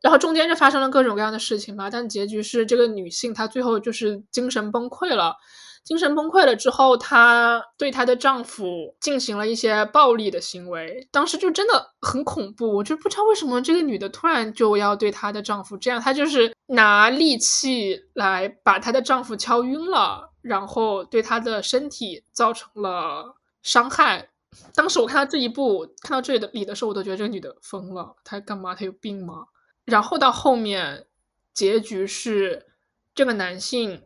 [0.00, 5.36] 然后中间就发生了各种各样的事情嘛，但结局是这个女性她最后就是精神崩溃了。
[5.84, 12.76] 精神崩溃了之后，她对她的丈夫进行了一些暴力的行为，当时就真的很恐怖。
[12.76, 20.25] 我就不知道为什么这个女的突然就要对她的丈夫这样，她就是拿利器来把她的丈夫敲晕了。
[20.46, 24.30] 然后对他的身体造成了伤害。
[24.74, 28.74] 当时我看到这一步，看到这里的时候，我都觉得这个女的疯了，她干嘛？
[28.74, 29.46] 她有病吗？
[29.84, 31.06] 然后到后面，
[31.52, 32.66] 结局是
[33.14, 34.04] 这个男性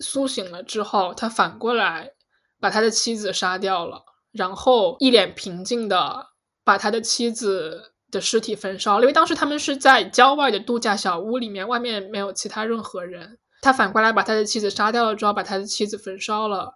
[0.00, 2.12] 苏醒了之后，他反过来
[2.60, 6.28] 把他的妻子杀掉了，然后一脸平静的
[6.64, 9.00] 把他的妻子的尸体焚烧。
[9.00, 13.38] 因为当时他们是在郊外的度假小屋里面，外面没有其他任何人。
[13.60, 16.74] 他反过来把他的妻子杀掉了之后，把他的妻子焚烧了，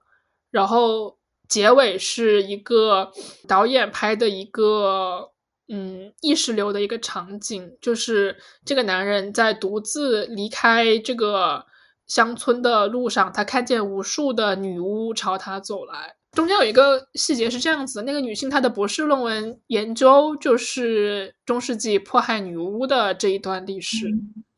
[0.51, 1.19] 然后
[1.49, 3.11] 结尾是一个
[3.47, 5.31] 导演拍的一个
[5.69, 11.65] 嗯意识流的一个场景，就是这个男人在独自离开这个
[12.07, 16.17] 乡村的路上，他看见无数的女巫朝他走来。
[16.33, 24.07] 中间有一个细节是这样子的：那个女性她的博士论文研究就是中世纪迫害女巫的这一段历史。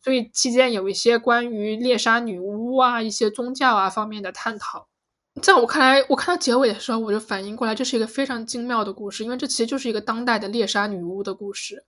[0.05, 4.87] 所以期间有一些关于猎杀女巫啊、一些宗教啊方面的探讨。
[5.43, 11.83] 在我看来，我看到结尾的时候，我就反应过来，这是一个非常精妙的故事，因为这其实就是一个当代的猎杀女巫的故事。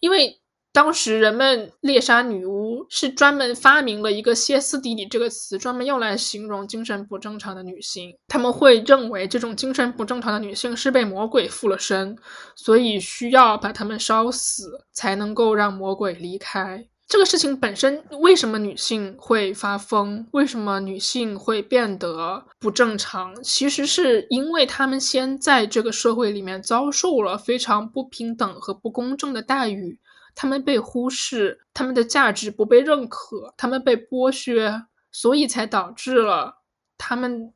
[0.00, 0.40] 因为
[0.72, 8.14] 当时人们猎杀女巫是专门发明了一个歇斯底里这个词，专门用来形容精神不正常的女性。
[8.28, 12.18] 他们会认为这种精神不正常的女性是被魔鬼附了身，
[12.54, 16.89] 所以需要把她们烧死，才能够让魔鬼离开。
[17.10, 20.24] 这个事情本身，为什么女性会发疯？
[20.30, 23.34] 为什么女性会变得不正常？
[23.42, 29.98] 其实是因为她们先在这个社会里面遭受了非常不平等和不公正的待遇，
[30.36, 36.62] 她们被忽视，她们的价值不被认可，她们被剥削，所以才导致了
[36.96, 37.52] 她们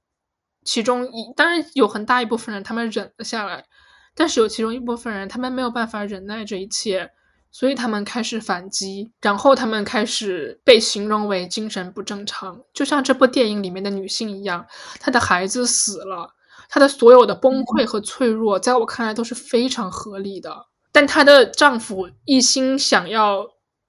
[0.65, 3.65] 其中一当然有很大一部分人他们忍了下来，
[4.17, 7.13] 但是有其中一部分人他们没有办法忍耐这一切。
[7.55, 14.67] 所以他们开始反击，然后他们开始被形容为精神不正常，就像这部电影里面的女性一样，
[14.99, 16.35] 她的孩子死了，
[16.69, 20.67] 她的所有的崩溃和脆弱，在我看来都是非常合理的。
[20.91, 23.47] 但她的丈夫一心想要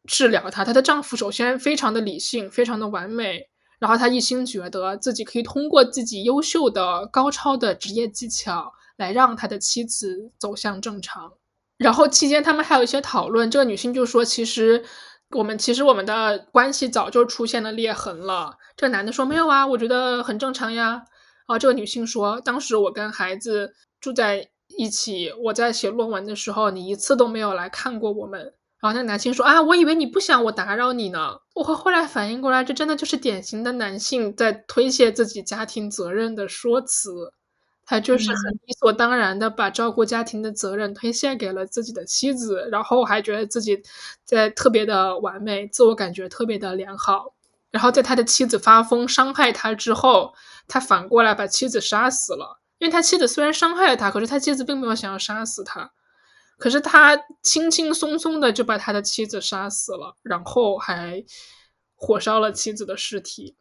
[0.08, 3.50] 治疗她，她的丈夫首先非常的理性，非常的完美，
[3.80, 11.34] 然后他一心觉得自己可以通过自己优秀的、高超的职业技巧来让他的妻子走向正常。
[11.78, 13.52] 然后期间，他们还有一些讨论。
[13.52, 14.84] 这个女性就说：“其实
[15.32, 21.04] 我们其实我们的关系早就出现了裂痕了。”这个男的说：“没有啊，我觉得很正常呀。”
[21.48, 37.34] 啊，这个女性说：“当时我跟孩子住在一起，我在写论文的时候，你一次都没有来看过我们。”然后那男性说：“啊，我以为你不想我打扰你呢。”我后来反应过来，这真的就是典型的男性在推卸自己家庭责任的说辞。
[37.86, 43.82] 他就是很理所当然的把照顾家庭的责任推卸给了自己的妻子，然后还觉得自己
[44.24, 47.34] 在特别的完美，自我感觉特别的良好。
[47.70, 50.34] 然后在他的妻子发疯伤害他之后，
[50.68, 52.60] 他反过来把妻子杀死了。
[52.78, 55.92] 因为他妻子虽然伤害了他，可是他妻子并没有想要杀死他，
[56.58, 61.24] 可是他轻轻松松的就把他的妻子杀死了，然后还
[61.96, 63.56] 火烧了妻子的尸体。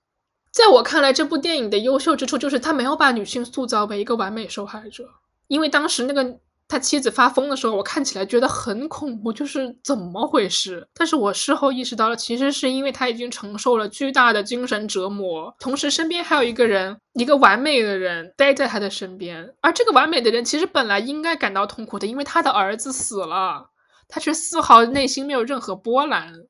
[0.55, 5.05] 在我看来，这部电影的优秀之处就是他没有把女性塑造为一个完美受害者。
[5.49, 6.39] 因为当时那个
[6.69, 10.87] 他妻子发疯的时候，我看起来觉得很恐怖，就是怎么回事？
[10.95, 23.71] 但是我事后意识到了，其实是因为他已经承受了巨大的精神折磨，同时身边还有一个人，一个完美的人待在他的身边，而这个完美的人其实本来应该感到痛苦的，因为他的儿子死了，
[24.07, 26.47] 他却丝毫内心没有任何波澜，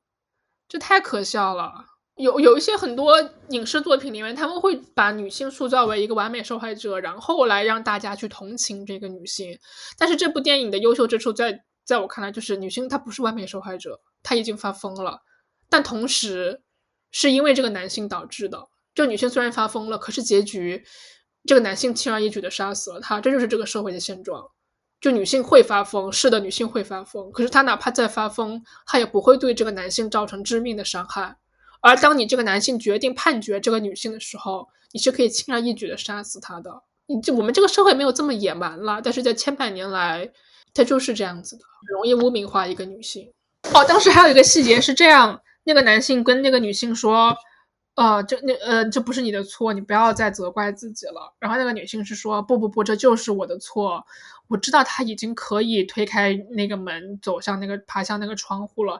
[0.69, 1.94] 这太可笑了。
[2.15, 3.17] 有有一些很多
[3.49, 9.59] 影视作品里面，他们会把女性塑造为一个完美受害者，然后来让大家去同情这个女性。
[9.97, 15.19] 但是这部电影的优秀之处，在在我看来，就是女性她不是完美受害者，她已经发疯了，
[15.69, 16.61] 但同时
[17.11, 18.65] 是因为这个男性导致的。
[18.93, 20.85] 就女性虽然发疯了，可是结局
[21.45, 24.41] 这个男性轻而易举的杀死了她，这就是这个社会的现状。
[25.01, 27.29] 就女性会发疯，是的，女性会发疯。
[27.33, 31.35] 可是她哪怕再发疯，她也不会对这个男性造成致命的伤害。
[31.85, 36.81] 而当你这个男性决定判决这个女性的时候，你是可以轻而易举的杀死她的。
[37.05, 40.31] 你就我们这个社会没有这么野蛮了，但是在千百年来，
[40.73, 41.63] 它就是这样子的，
[41.93, 43.31] 容易污名化一个女性。
[43.71, 47.35] 哦，当时还有一个细节是这样，那个男性跟那个女性说。
[47.95, 51.33] 呃，这那呃，这不是你的错，你不要再责怪自己了。
[51.39, 54.05] 然后那个女性是说，不不不，这就是我的错。
[54.49, 58.99] 我知道他已经可以推开那个门，走向那个爬向那个窗户了。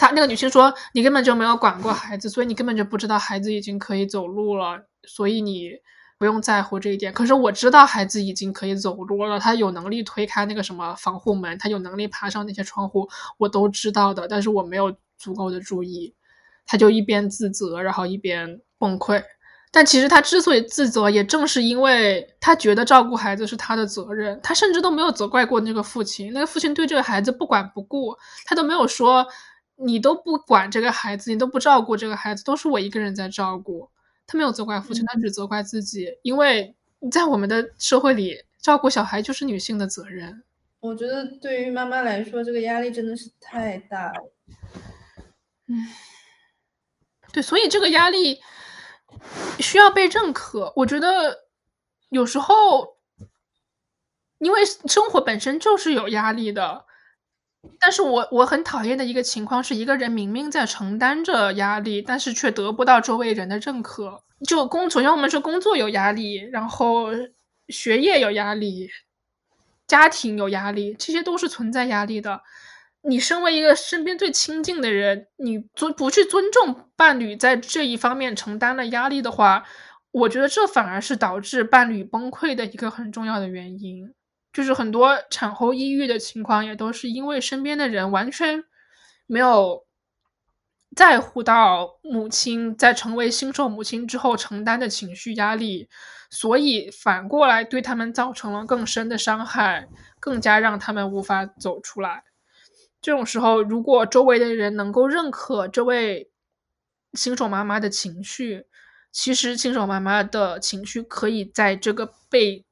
[0.00, 5.72] 他那个女性说，你根本就没有管过孩子，所以你根本就不知道孩子已经可以走路了，所以你
[6.18, 7.12] 不用在乎这一点。
[7.12, 16.14] 可是我知道孩子已经可以走路了，他有能力推开那个什么防护门，他有能力爬上那些窗户，我都知道的，但是我没有足够的注意。
[16.66, 19.22] 他就一边自责，然后一边崩溃。
[19.72, 24.38] 但其实他之所以自责，也正是因为他觉得照顾孩子是他的责任。
[24.42, 29.24] 他甚至都没有责怪过那个父亲，那个父亲对这个孩子不管不顾，他都没有说
[29.82, 33.90] 你都不管这个孩子，你都不照顾这个孩子，都是我一个人在照顾。
[34.26, 36.76] 他没有责怪父亲，他只责怪自己，因为
[37.10, 40.44] 在我们的社会里，照顾小孩就是女性的责任。
[40.80, 44.32] 我觉得对于妈妈来说，这个压力真的是太大了。
[45.66, 45.86] 嗯。
[47.32, 48.40] 对，所以这个压力
[49.60, 50.72] 需要被认可。
[50.74, 51.46] 我觉得
[52.08, 52.96] 有时候，
[54.38, 56.86] 因为生活本身就是有压力的，
[57.78, 64.22] 但是我我很讨厌的一个情况是，一个人明明在承担着压力，但是却得不到周围人的认可。
[64.46, 67.08] 就工，首先我们说工作有压力，然后
[67.68, 68.88] 学业有压力，
[69.86, 72.40] 家庭有压力，这些都是存在压力的。
[73.02, 79.64] 你身为一个身边最亲近的人，你尊不去尊重伴侣在这一方面承担了压力的话，
[80.10, 84.12] 我觉得这反而是导致伴侣崩溃的一个很重要的原因。
[84.52, 88.64] 就是很多产后抑郁的情况，也都是因为身边的人完全
[89.26, 89.84] 没有
[90.96, 95.88] 在乎到母亲在成为新手母亲之后承担的情绪压力，
[96.30, 99.88] 所以反过来对他们造成了更深的伤害，
[100.18, 102.24] 更加让他们无法走出来。
[103.00, 106.30] 这种时候，如果周围的人能够认可这位
[107.14, 108.66] 新手妈妈的情绪，
[109.12, 112.66] 其实新手妈妈的情绪可以在这个被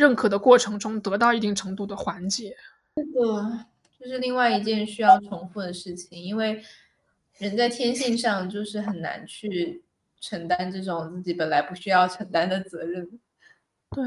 [0.00, 2.56] 认可的过程中得到一定程度的缓解。
[2.96, 3.66] 这个
[3.98, 6.62] 这是另外一件需要重复的事情，因为
[7.36, 9.84] 人在天性上就是很难去
[10.18, 13.20] 承担这种自己本来不需要承担的责任。
[13.90, 14.02] 对。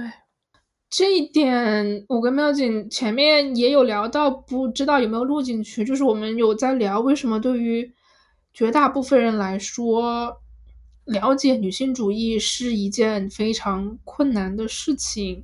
[0.95, 5.83] 这一点我跟妙景前面也有聊到，不知道有没有录进去。
[5.83, 7.91] 就是我们有在聊，为什么对于
[8.53, 10.39] 绝大部分人来说，
[11.05, 15.43] 了解女性主义是一件非常困难的事情。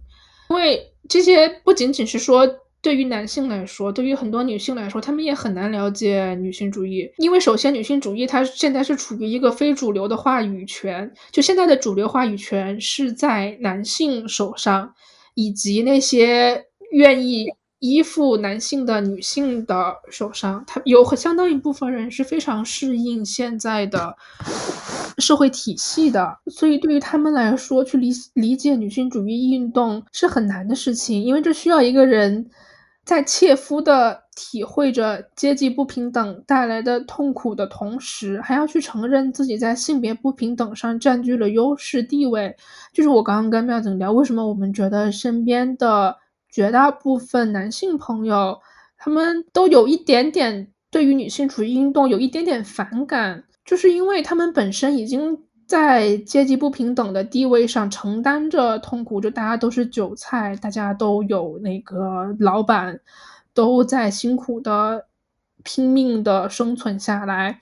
[0.50, 2.48] 因为这些不仅仅是说
[2.82, 7.10] 对于男性来说，对于很多女性来说，她们也很难了解女性主义。
[7.18, 14.94] 因为首先，女性主义它现在是处于一个非主流的话语权，就现在的主流话语权是在男性手上。
[15.36, 17.46] 以及那些愿意
[17.78, 24.18] 依附男性的女性的手上，他有相当一部分人是非常适应现在的
[25.18, 32.50] 社会体系的，所以对于他们来说，去理理解女性主义运动是很难的事情，因为这需要一个人。
[33.06, 42.56] 在切肤的体会着阶级不平等带来的痛苦的同时，还要去承认自己在性别不平等上占据了优势地位。
[42.94, 46.16] 就是我刚刚跟妙景聊，为什么我们觉得身边的
[46.52, 48.60] 绝大部分男性朋友，
[48.96, 55.38] 他们都有一点点对于女性主义运动有一点点反感，就是因为他们本身已经。
[55.70, 63.00] 在阶级不平等的地位上承担着痛苦，就大家都是韭菜，大家都有那个老板，
[63.54, 65.06] 都在辛苦的
[65.62, 67.60] 拼命的生存下来。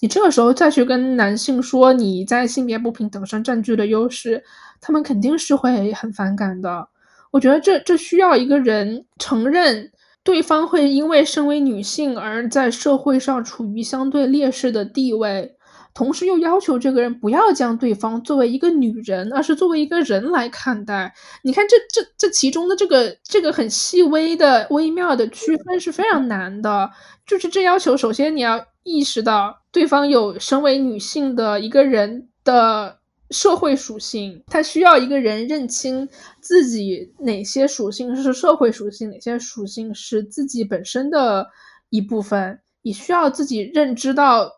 [0.00, 4.42] 你这个时候再去跟男性说你在性别不平等上占据了优势，
[4.80, 6.88] 他们肯定是会很反感的。
[7.30, 9.92] 我觉得这这需要一个人承认
[10.24, 15.56] 对方会因为身为女性而在社会上处于相对劣势的地位。
[15.92, 21.14] 同时又要求这个人不要将对方作为一个女人，而是作为一个人来看待。
[21.44, 26.90] 你看，这这这其中的这个这个很细微的微妙的区分是非常难的。
[27.24, 32.98] 就是这要求，首先你要意识到对方有身为女性的一个人的
[33.30, 36.08] 社会属性，他需要一个人认清
[36.40, 41.48] 自己哪些属性是社会属性，哪些属性是自己本身的
[41.88, 44.50] 一部分，你需要自己认知到。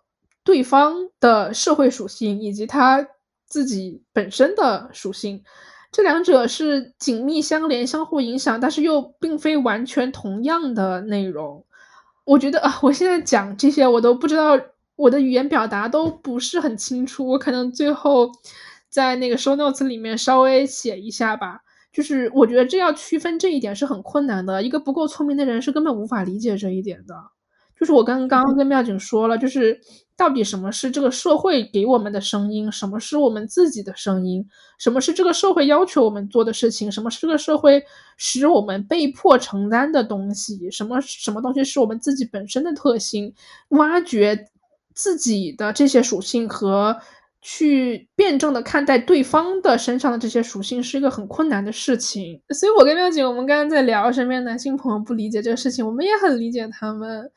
[0.46, 3.08] 对方的社会属性以及他
[3.48, 5.42] 自己本身的属性，
[5.90, 11.66] 这两者是紧密相连、相互影响，但是又并非完全同样的内容。
[12.22, 14.56] 我觉得啊，我现在讲这些，我都不知道
[14.96, 18.30] 我的语言表达都不是很清楚，我可能最后
[18.88, 21.60] 在那个 show notes 里面稍微写一下吧。
[21.92, 27.14] 就是我觉得这要区分这一点是很困难的，一个不够聪明的人是根本无法理解这一点的。
[27.78, 29.78] 就是我刚刚跟妙景说了，就是
[30.16, 34.46] 到底什么是这个社会给我们的声音，什么是我们自己的声音，
[34.78, 37.82] 什么是这个社会要求我们做的事情，什么是这个社会
[38.16, 43.34] 使我们被迫承担的东西，什么什么东西是我们自己本身的特性，
[43.68, 44.46] 挖掘
[44.96, 46.96] 自己的这些属性和。
[47.42, 57.30] 去辩证的看待对方的身上的这些属性是一个很困难的事情，所以我跟妙姐，我们刚刚在聊身边男性朋友不理解这个事情，我们也很理解他们。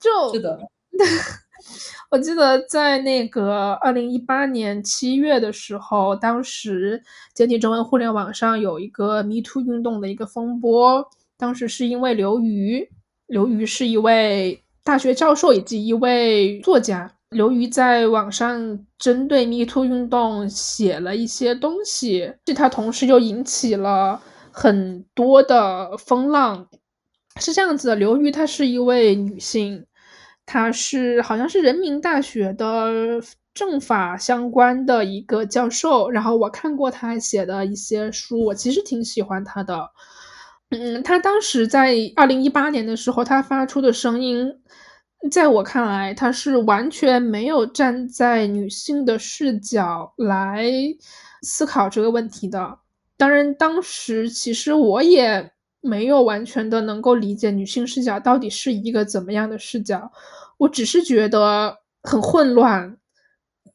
[0.00, 0.58] 就是的，
[2.10, 7.02] 我记得在那个二零一八年七月的时候，当时
[7.34, 11.06] 简体中文互联网上有一个 Me Too 运动的一个风波，
[11.36, 12.88] 当时是因为刘瑜，
[13.26, 17.12] 刘瑜是一位大学教授以及一位作家。
[17.30, 24.22] 刘瑜在网上针对 Me Too 运动写了一些东西，他同时又引起了
[24.52, 26.68] 很多的风浪。
[27.40, 29.84] 是这样子的，刘瑜她是一位女性，
[30.46, 33.20] 她是好像是人民大学的
[33.52, 36.08] 政法相关的一个教授。
[36.08, 39.90] 然后我看过她写的一些书，我其实挺喜欢她的。
[40.70, 44.52] 嗯，他当时在二零一八年的时候，他发出的声音。
[45.30, 50.70] 在我看来，他是完全没有站在女性的视角来
[51.42, 52.78] 思考这个问题的。
[53.16, 60.12] 当然，当时其实我也没有完全的能够理解女性视角到底是一个怎么样的视角。
[60.58, 62.96] 我只是觉得很混乱，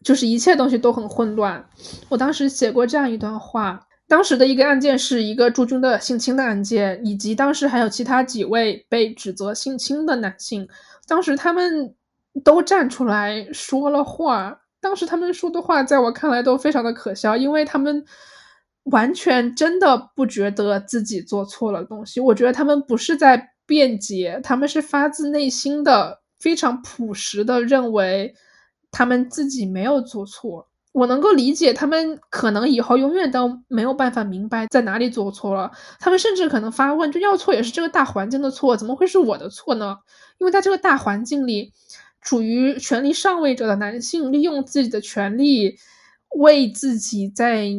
[0.03, 1.67] 就是一切东西都很混乱。
[2.07, 10.67] 我当时写过这样一段话：当时的一个案件是一个驻军的性侵的案件，以及当时还有其他几位被指责性侵的男性。
[11.07, 11.95] 当时他们
[12.43, 18.03] 都站出来说了话，当时他们说的话在我看来都非常的可笑，因为他们
[18.83, 22.19] 完全真的不觉得自己做错了东西。
[22.19, 28.35] 我觉得他们不是在辩解，他们是发自内心的、非常朴实的认为
[28.91, 30.67] 他们自己没有做错。
[30.93, 39.97] 我能够理解他们可能以后永远都没有办法明白在哪里做错了，他们甚至可能发问：就要错也是这个大环境的错，怎么会是我的错呢？
[40.39, 41.71] 因为在这个大环境里，
[42.21, 45.77] 处于权力上位者的男性利用自己的权利，
[46.37, 47.69] 为自己在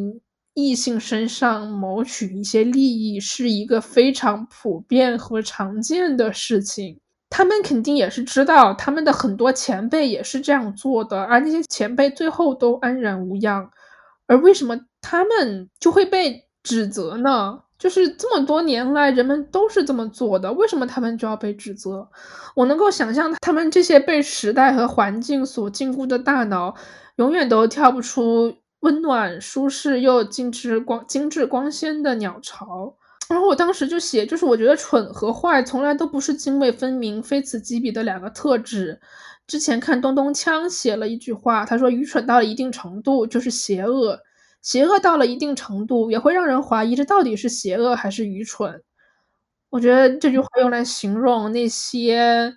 [0.55, 7.02] 异性身上谋取一些利益，是一个非常普遍和常见的事情。
[7.35, 13.71] 他们肯定也是知道，他们的很多前辈也是这样做的，而那些前辈最后都安然无恙。
[14.27, 17.61] 而为什么他们就会被指责呢？
[17.79, 22.07] 就是这么多年来，人们都是这么做的，为什么他们就要被指责？
[22.55, 26.75] 我能够想象，他们这些被时代和环境所禁锢的大脑，
[27.17, 32.97] 永远都跳不出温暖、舒适又精致光、精致光鲜的鸟巢。
[33.29, 39.01] 然后我当时就写，就是我觉得蠢和坏从来都不是泾渭分明、非此即彼的两个特质。
[39.47, 44.21] 之前看东东锵写了一句话，他说：“愚蠢到了一定程度就是邪恶。”
[44.63, 48.83] 邪恶到了一定程度，也会让人怀疑这到底是邪恶还是愚蠢。
[49.71, 52.55] 我觉得这句话用来形容那些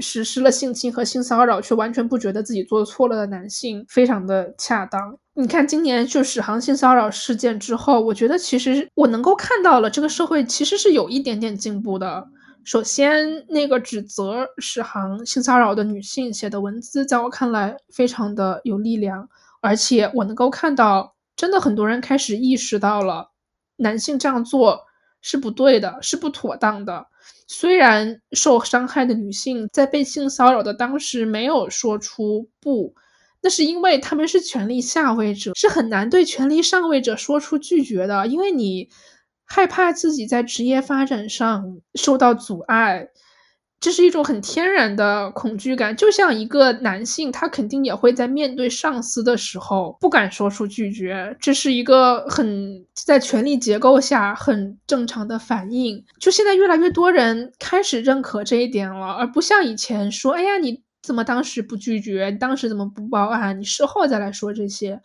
[0.00, 5.18] 实施了性侵和性骚扰却完全不觉得自己做错了的男性，非常的恰当。
[5.38, 12.26] 你看，今年就史航性骚扰事件之后，我觉得其实我能够看到了这个社会其实是有一点点进步的。
[12.64, 19.28] 首先，那个指责史航性骚扰的女性写的文字，在我看来非常的有力量，
[19.60, 21.14] 而且我能够看到。
[21.36, 23.30] 真的很多人开始意识到了，
[23.76, 24.80] 男性这样做
[25.20, 27.08] 是不对的，是不妥当的。
[27.46, 32.94] 虽然受伤害的女性在被性骚扰的当时没有说出不，
[33.46, 38.88] 那是因为他们是权力下位者，是很难对权力上位者说出拒绝的，因为你
[39.44, 43.06] 害怕自己在职业发展上受到阻碍。
[43.78, 56.04] 这是一种很天然的恐惧感，就像一个男性，他肯定也会在面对上司的时候不敢说出拒绝，这是一个很在权力结构下很正常的反应。
[56.18, 62.28] 就现在越来越多人开始认可这一点了，而不像以前说：“哎呀，你怎么当时不拒绝？
[62.30, 63.58] 你当时怎么不报案？
[63.58, 65.00] 你事后再来说这些。”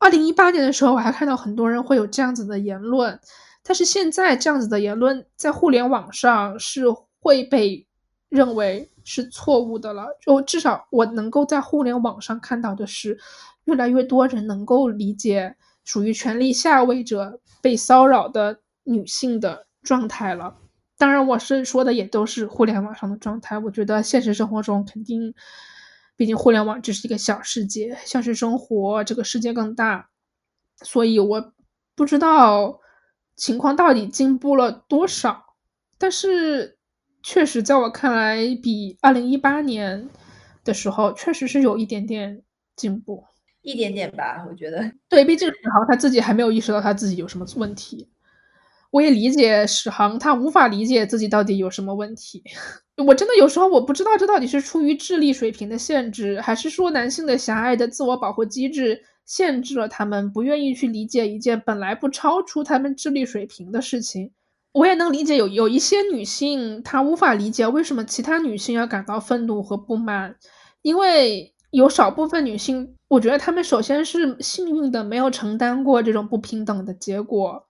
[0.00, 3.20] 二零一八年的时候，我还看到很多人会有这样子的言论，
[3.62, 6.84] 但是现在这样子的言论在互联网上是。
[7.22, 7.86] 会被
[8.30, 10.06] 认为是错误的了。
[10.22, 13.18] 就至少我能够在互联网上看到的是，
[13.64, 20.56] 越来越多人能够理解属于权力下位者被骚扰的女性的状态了。
[21.00, 23.56] 当然，我是说的也都是互联网上的状态。
[23.58, 25.32] 我觉得现实生活中肯定，
[26.14, 30.10] 毕竟互联网只是一个小世界，现实生活这个世界更大，
[30.82, 31.54] 所以我
[31.96, 32.80] 不知道
[33.34, 35.42] 情况到底进步了多少。
[35.96, 36.76] 但是，
[37.22, 40.06] 确实在我看来，比二零一八年
[40.64, 42.42] 的时候，确实是有一点点
[42.76, 43.24] 进步，
[43.62, 44.44] 一点点吧。
[44.50, 48.06] 我觉得，对，毕竟史航他自己还没有意识到他自己有什么问题。
[48.90, 52.42] 我也理解史航，他无法理解自己到底有什么问题。
[53.06, 64.32] 我真的有时候我不知道，这到底是出于智力水平的限制，还是说男性的狭隘的自我保护机制限制了他们，不愿意去理解一件本来不超出他们智力水平的事情。
[64.72, 70.36] 我也能理解有有一些女性，她无法理解为什么其他女性要感到愤怒和不满，
[70.82, 77.66] 因为有少部分女性，我觉得她们首先是幸运的，没有承担过这种不平等的结果。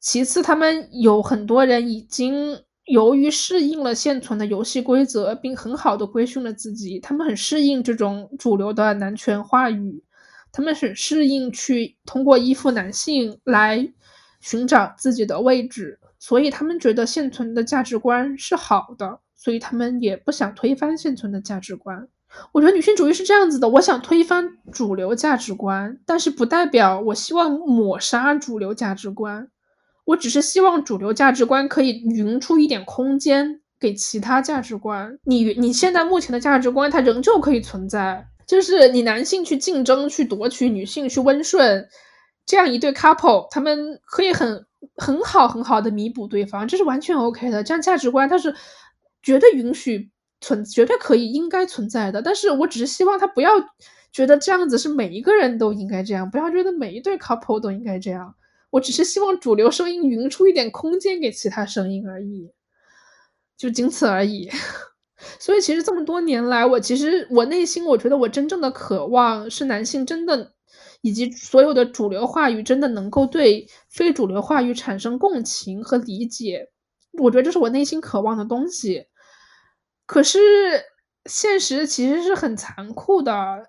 [0.00, 6.98] 其次，他们有很多人已经由于适应了现存的游戏规则，并很好的规训了自己。
[6.98, 10.02] 他们很适应这种主流的男权话语，
[10.50, 13.92] 他们很适应去通过依附男性来
[14.40, 22.08] 寻找自己的位置，所以他们觉得现存的价值观是好的，所以他们也不想推翻现存的价值观。
[22.52, 29.48] 我觉得女性主义是这样子的：我想推翻主流价值观，但是不代表我希望抹杀主流价值观。
[30.04, 35.18] 我只是希望主流价值观可以匀出一点空间给其他价值观。
[35.24, 38.26] 你你现在目前的价值观，它仍旧可以存在。
[38.46, 41.88] 就是你男性去竞争、去夺取，女性去温顺，
[42.44, 44.66] 这样一对 couple，他们可以很
[44.96, 47.62] 很好很好的弥补对方，这是完全 OK 的。
[47.62, 48.52] 这样价值观它是
[49.22, 50.10] 绝对允许
[50.40, 52.22] 存，绝对可以应该存在的。
[52.22, 53.52] 但是我只是希望他不要
[54.10, 58.34] 觉得这样子是每一个人都应该这样，不要觉得每一对 couple 都应该这样。
[58.70, 62.52] 我只是希望主流声音匀出一点空间给其他声音而已，
[63.56, 64.48] 就仅此而已。
[65.38, 70.54] 所以其实这么多年来，我其实我内心我觉得我真正的渴望是男性真的
[71.00, 76.70] 以及所有的主流话语真的能够对非主流话语产生共情和理解。
[77.18, 79.06] 我觉得这是我内心渴望的东西。
[80.06, 80.38] 可是
[81.26, 83.68] 现实其实是很残酷的，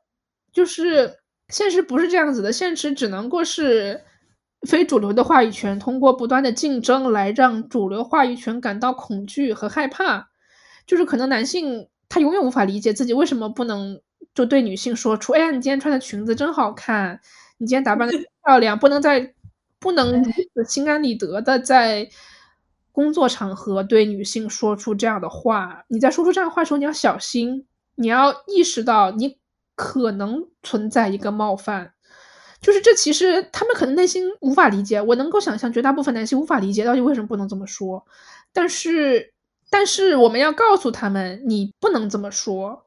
[0.54, 1.20] 就是
[1.50, 4.04] 现实不是这样子的，现实只能够是。
[4.68, 10.30] 非主流的话语权通过不断的竞争来让主流话语权感到恐惧和害怕，
[10.86, 14.00] 就是可能男性他永远无法理解自己为什么不能
[14.36, 17.20] 就对女性说出：“哎呀，你今天穿的裙子真好看，
[17.58, 18.14] 你今天打扮的
[18.46, 19.34] 漂亮。”不能在
[19.80, 20.24] 不能
[20.68, 22.08] 心安理得的在
[22.92, 25.84] 工作场合对女性说出这样的话。
[25.88, 27.66] 你在说出这样的话的时候，你要小心，
[27.96, 29.38] 你要意识到你
[29.76, 31.94] 可能存在一个冒犯。
[32.62, 35.02] 就是这，其实他们可能内心无法理解。
[35.02, 38.06] 我能够想象，绝大部分男性无法理解到底为什么不能这么说。
[38.54, 39.34] 但是，
[39.70, 42.86] 但是我们要告诉他们，你不能这么说。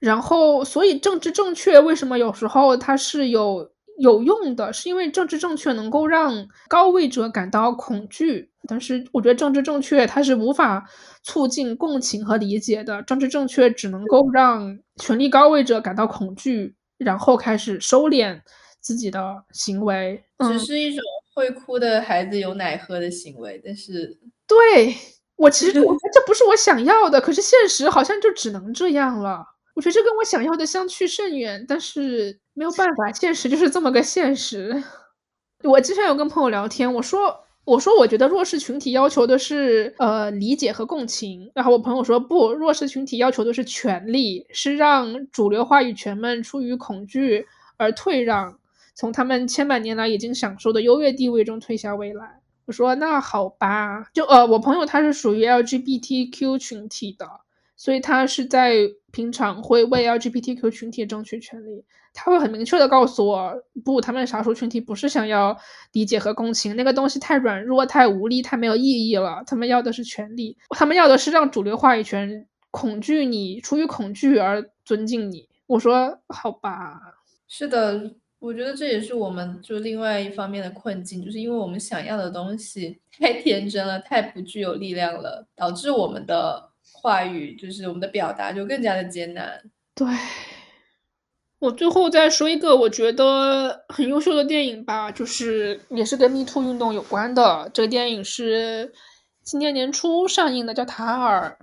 [0.00, 4.72] 然后，所以政治正确为什么有时候它是有有用的？
[4.72, 8.50] 是因为政治正确能够让高位者感到恐惧。
[8.66, 10.84] 但是，我觉得政治正确它是无法
[11.22, 13.00] 促进共情和理解的。
[13.04, 18.40] 政治正确只能够让权力高位者感到恐惧，然后开始收敛。
[18.84, 21.02] 自己的行为只是一种
[21.34, 24.14] 会哭的孩子有奶喝的行为，但是
[24.46, 24.94] 对
[25.36, 29.42] 我其实我觉得这不是我想要的，可是现实好像就只能这样了。
[29.74, 34.84] 我觉得这跟我想要的相去甚远，但是没有办法，现实就是这么个现实。
[35.62, 37.34] 我之前有跟朋友聊天，我说
[37.64, 47.46] 我说我觉得弱势群体要求的是呃理解和共情，然后我朋友说不，弱势群体要求的是权利，是让主流话语权们出于恐惧
[47.78, 48.58] 而退让。
[48.94, 52.40] 从他们千百年来已经享受的优越地位中退下未来。
[52.66, 57.28] 我说那好吧，就呃，我朋友他是属于 LGBTQ 群体的，
[57.76, 58.78] 所以他是在
[59.12, 61.84] 平常会为 LGBTQ 群体争取权利。
[62.16, 63.52] 他会很明确的告诉我，
[63.84, 65.58] 不，他们少数群体不是想要
[65.92, 69.42] 理解和共情，那个东西太软弱、太无力、太没有意义了。
[69.46, 75.48] 他们要的是权利，他们要的是让主流话语权恐惧你，出于恐惧而尊敬你。
[75.66, 77.00] 我说好吧，
[77.48, 78.14] 是的。
[78.44, 89.62] 我觉得这也是我们就另外一方面的困境，就是因为我们想要的东西 太天真了，太不具有力量了，导致我们的话语就是我们的表达就更加的艰难。
[89.94, 90.06] 对，
[91.58, 97.70] 我最后再说一个我觉得很优秀的电影吧，就是也是跟 Me Too 运动有关的。
[97.72, 98.92] 这个电影是
[99.42, 101.56] 今年年初上映的，叫《塔尔》。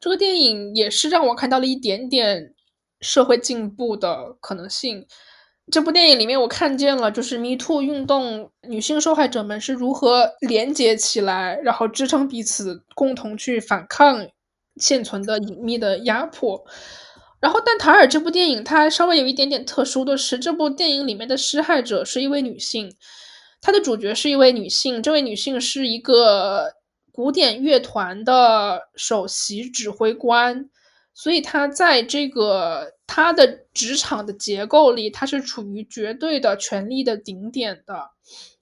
[0.00, 2.54] 这个电影也是让我看到了一点点
[3.00, 5.06] 社会进步的可能性。
[5.70, 14.26] 这部电影里面，我看见了，就是 Me Too 运动女性受害者们是如何连接起来，然后支撑彼此，共同去反抗
[14.76, 16.64] 现存的隐秘的压迫。
[17.40, 22.94] 然后，但塔尔这部电影它稍微有一点点特殊的是，这部电影里面的施害者是一位女性，
[23.60, 26.72] 她的主角是一位女性，这位女性是一个
[27.12, 30.68] 古典乐团的首席指挥官，
[31.14, 38.12] 所以她在这个他的职场的结构里，他是处于绝对的权力的顶点的。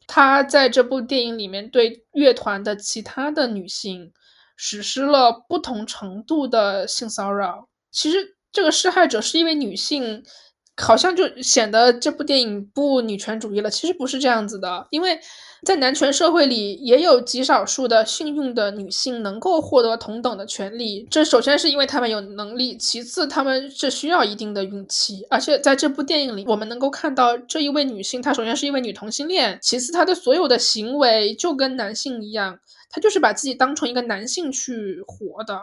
[0.09, 4.13] 他在这部电影里面对乐团的其他的女性
[4.57, 8.37] 实施了不同程度的性骚扰，其实。
[8.53, 10.25] 这个施害者是一位女性，
[10.81, 13.71] 好像就显得这部电影不女权主义了。
[13.71, 15.21] 其实不是这样子的，因为
[15.65, 21.07] 在男权社会里，也有极少数的幸运的女性能够获得同等的权利。
[21.11, 25.27] 这首先是因为她们有能力，其次她们是需要一定的运气。
[25.29, 32.59] 而且在这部电影里，我们能够看到这一位女性，她首先是一位女同性恋，其次她的所有的行为就跟男性一样，
[32.91, 35.61] 她就是把自己当成一个男性去活的。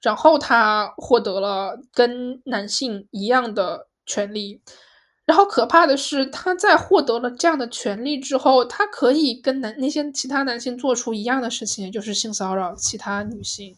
[0.00, 4.60] 然后他获得了跟男性一样的权利，
[5.26, 13.76] 然后可怕的是，他在获得了这样的权利之后，他可以跟男那些其他男性做出一样的事情，就是性骚扰其他女性。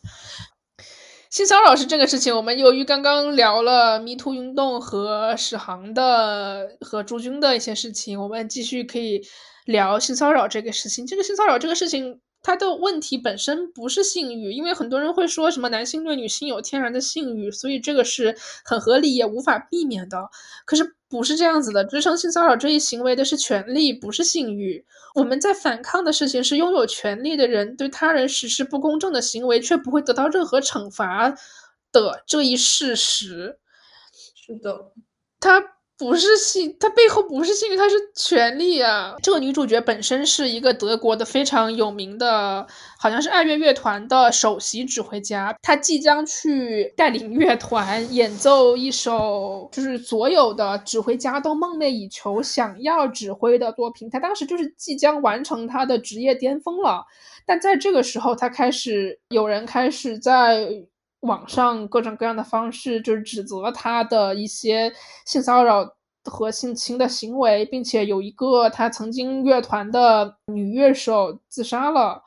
[1.28, 9.20] 性骚扰是这个事情，我们由于刚刚聊了迷途运动和史航的和朱军的一些事情，我们继续可以
[9.64, 11.06] 聊性骚扰这个事情。
[11.06, 12.20] 这个性骚扰这个事情。
[12.42, 20.30] 他的问题本身不是性欲，因为很多人会说什么男性对女性有天然的性欲，所以这个是很合理也无法避免的。
[20.64, 24.84] 可是不是这样子的，支撑性骚扰这一行为的是权利，不是性欲。
[25.14, 31.34] 我们在反抗的事情是拥有权利的人对他人实施不公正的行为，却不会得到任何惩罚
[31.92, 33.58] 的这一事实。
[34.34, 34.92] 是的，
[35.38, 35.79] 他。
[36.00, 39.14] 不是性，他背后不是性，它是权力啊！
[39.22, 42.66] 这个女主角本身是一个德国的非常有名的，
[42.98, 45.54] 好像是爱乐乐团的首席指挥家。
[45.60, 54.08] 她即将去带领乐团演奏一首，就是所有的指挥家都梦寐以求、想要指挥的作品。
[54.08, 57.04] 她当时就是即将完成她的职业巅峰了，
[57.44, 60.86] 但在这个时候，她开始有人开始在。
[61.20, 64.92] 网上各种各样的方式，就是指责他的一些
[65.26, 72.22] 性骚扰和性侵的行为，并且有一个他曾经乐团的女乐手自杀了。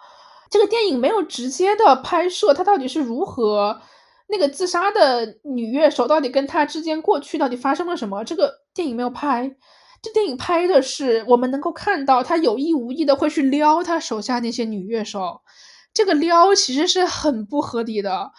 [0.49, 3.81] 这个电影没有直接的拍摄他到底是如何
[4.27, 9.55] 那个自杀的女乐手到底跟他之间过去到底发生了什么，这个电影没有拍。
[10.03, 15.41] 这电影拍的是我们能够看到他有意无意的会去撩他手下那些女乐手，
[15.93, 18.31] 这个撩其实是很不合理的。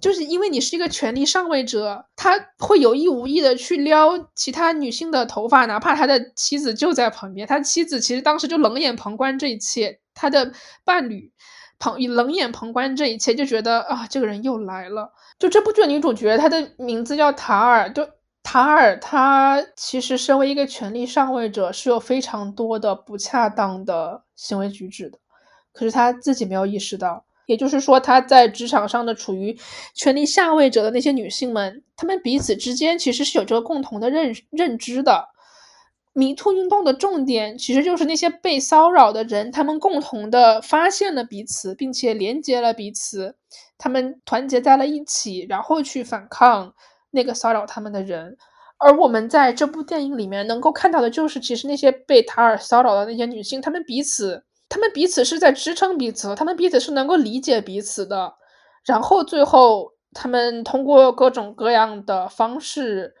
[0.00, 7.46] 就是因为你是一个权力上位者，他会有意无意的去撩其他女性的头发，哪怕他的妻子就在旁边。
[7.46, 10.52] 他妻子其实当时就冷眼旁观这一切，他的
[10.84, 11.32] 伴侣
[11.80, 15.12] 旁冷眼旁观这一切，就觉得啊，这个人又来了。
[15.38, 17.92] 就这部剧的女主角，她的名字叫塔尔。
[17.92, 18.08] 就
[18.42, 25.18] 塔尔，她其实身为一个权力上位者，是有非常多的不恰当的行为举止的，
[25.72, 27.24] 可是她自己没有意识到。
[27.48, 29.56] 也就是说，她在职场上的处于
[29.94, 35.28] 权力下位者的那些女性们，她们彼此之间其实是有着共同的认认知的。
[36.12, 43.34] 迷兔运动的重点其实就是那些被骚扰的人，他们共同的发现了彼此，并且连接了彼此，
[43.78, 46.74] 他们团结在了一起，然后去反抗
[47.12, 48.36] 那个骚扰他们的人。
[48.76, 54.44] 而我们在这部电影里面能够看到的就是，其实那些被塔尔骚扰的那些女性，她们彼此。
[54.68, 58.34] 他们彼此是在支撑彼此，他们彼此是能够理解彼此的，
[58.84, 63.14] 然后最后他们通过各种各样的方式，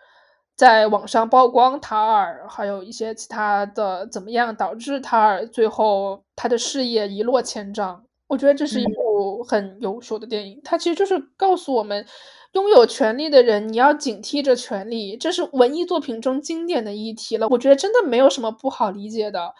[0.54, 8.04] 在网上曝光塔尔，还有一些其他的怎么样，导致塔尔最后他的事业一落千丈。
[8.26, 12.04] 我觉得这是一部很优秀的电影，它其实就是告诉我们，
[12.52, 17.48] 拥有权力的人你要警惕着权力，这是文艺作品中经典的议题了。
[17.48, 19.54] 我觉得真的没有什么不好理解的。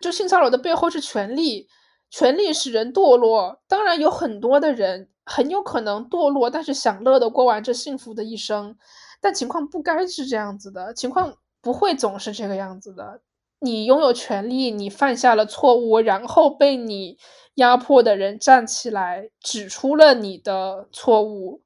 [0.00, 1.68] 就性骚扰的背后是权力，
[2.10, 3.60] 权力使人堕落。
[3.68, 8.76] 当然有很多的人很有可能堕落，但是享乐的过完这幸福的一生。
[9.20, 13.20] 但情况不该是这样子的，情况不会总是这个样子的。
[13.60, 17.18] 你拥有权利，你犯下了错误，然后被你
[17.56, 21.60] 压迫的人站起来指出了你的错误，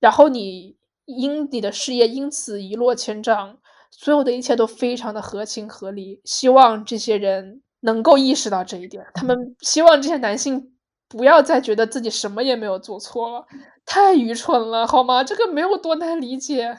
[0.00, 3.58] 然后你因你的事业因此一落千丈。
[3.94, 9.06] 所有的一切都非常的合情合理希望这些人能够意识到这一点。
[9.14, 10.72] 他们希望这些男性
[11.08, 13.46] 不要再觉得自己什么也没有做错了
[13.84, 15.22] 太愚蠢了好吗？
[15.22, 16.78] 这个没有多难理解。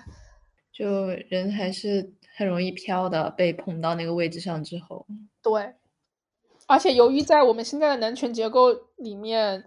[0.73, 5.05] 就人还是很容易飘的被捧到那个位置上之后。
[5.41, 5.75] 对
[6.65, 9.65] 而且由于在我们现在的男权结构里面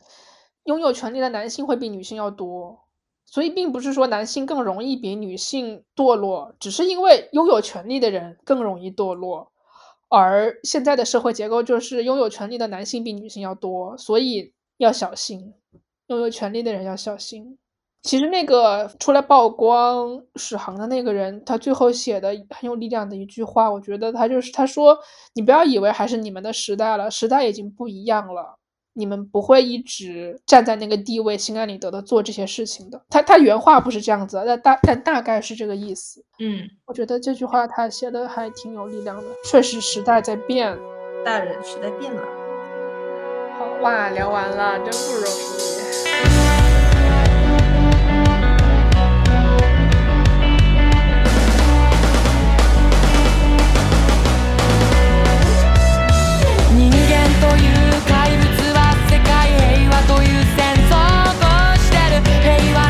[0.64, 2.85] 拥有权力的男性会比女性要多
[3.26, 9.52] 所以并不是说男性更容易比女性堕落只是因为拥有权力的人更容易堕落。
[10.08, 15.52] 而现在的社会结构就是拥有权力的男性比女性要多所以要小心
[16.06, 17.58] 拥有权力的人要小心。
[18.02, 24.96] 其实那个出来曝光史航的那个人他最后写的很有力量的一句话我觉得他就是他说
[25.34, 28.56] 你不要以为还是你们的时代了时代已经不一样了
[28.96, 33.00] 你们不会一直站在那个地位心安理得的做这些事情的。
[33.10, 36.24] 他他原话不是这样子但大但大概是这个意思。
[36.38, 36.68] 嗯。
[36.86, 40.76] 我觉得这句话他写的还挺有力量的确实时代在变。
[41.24, 42.22] 大人时代变了。
[43.58, 45.24] 好哇聊完了真不容
[45.72, 45.75] 易。
[62.46, 62.85] que iba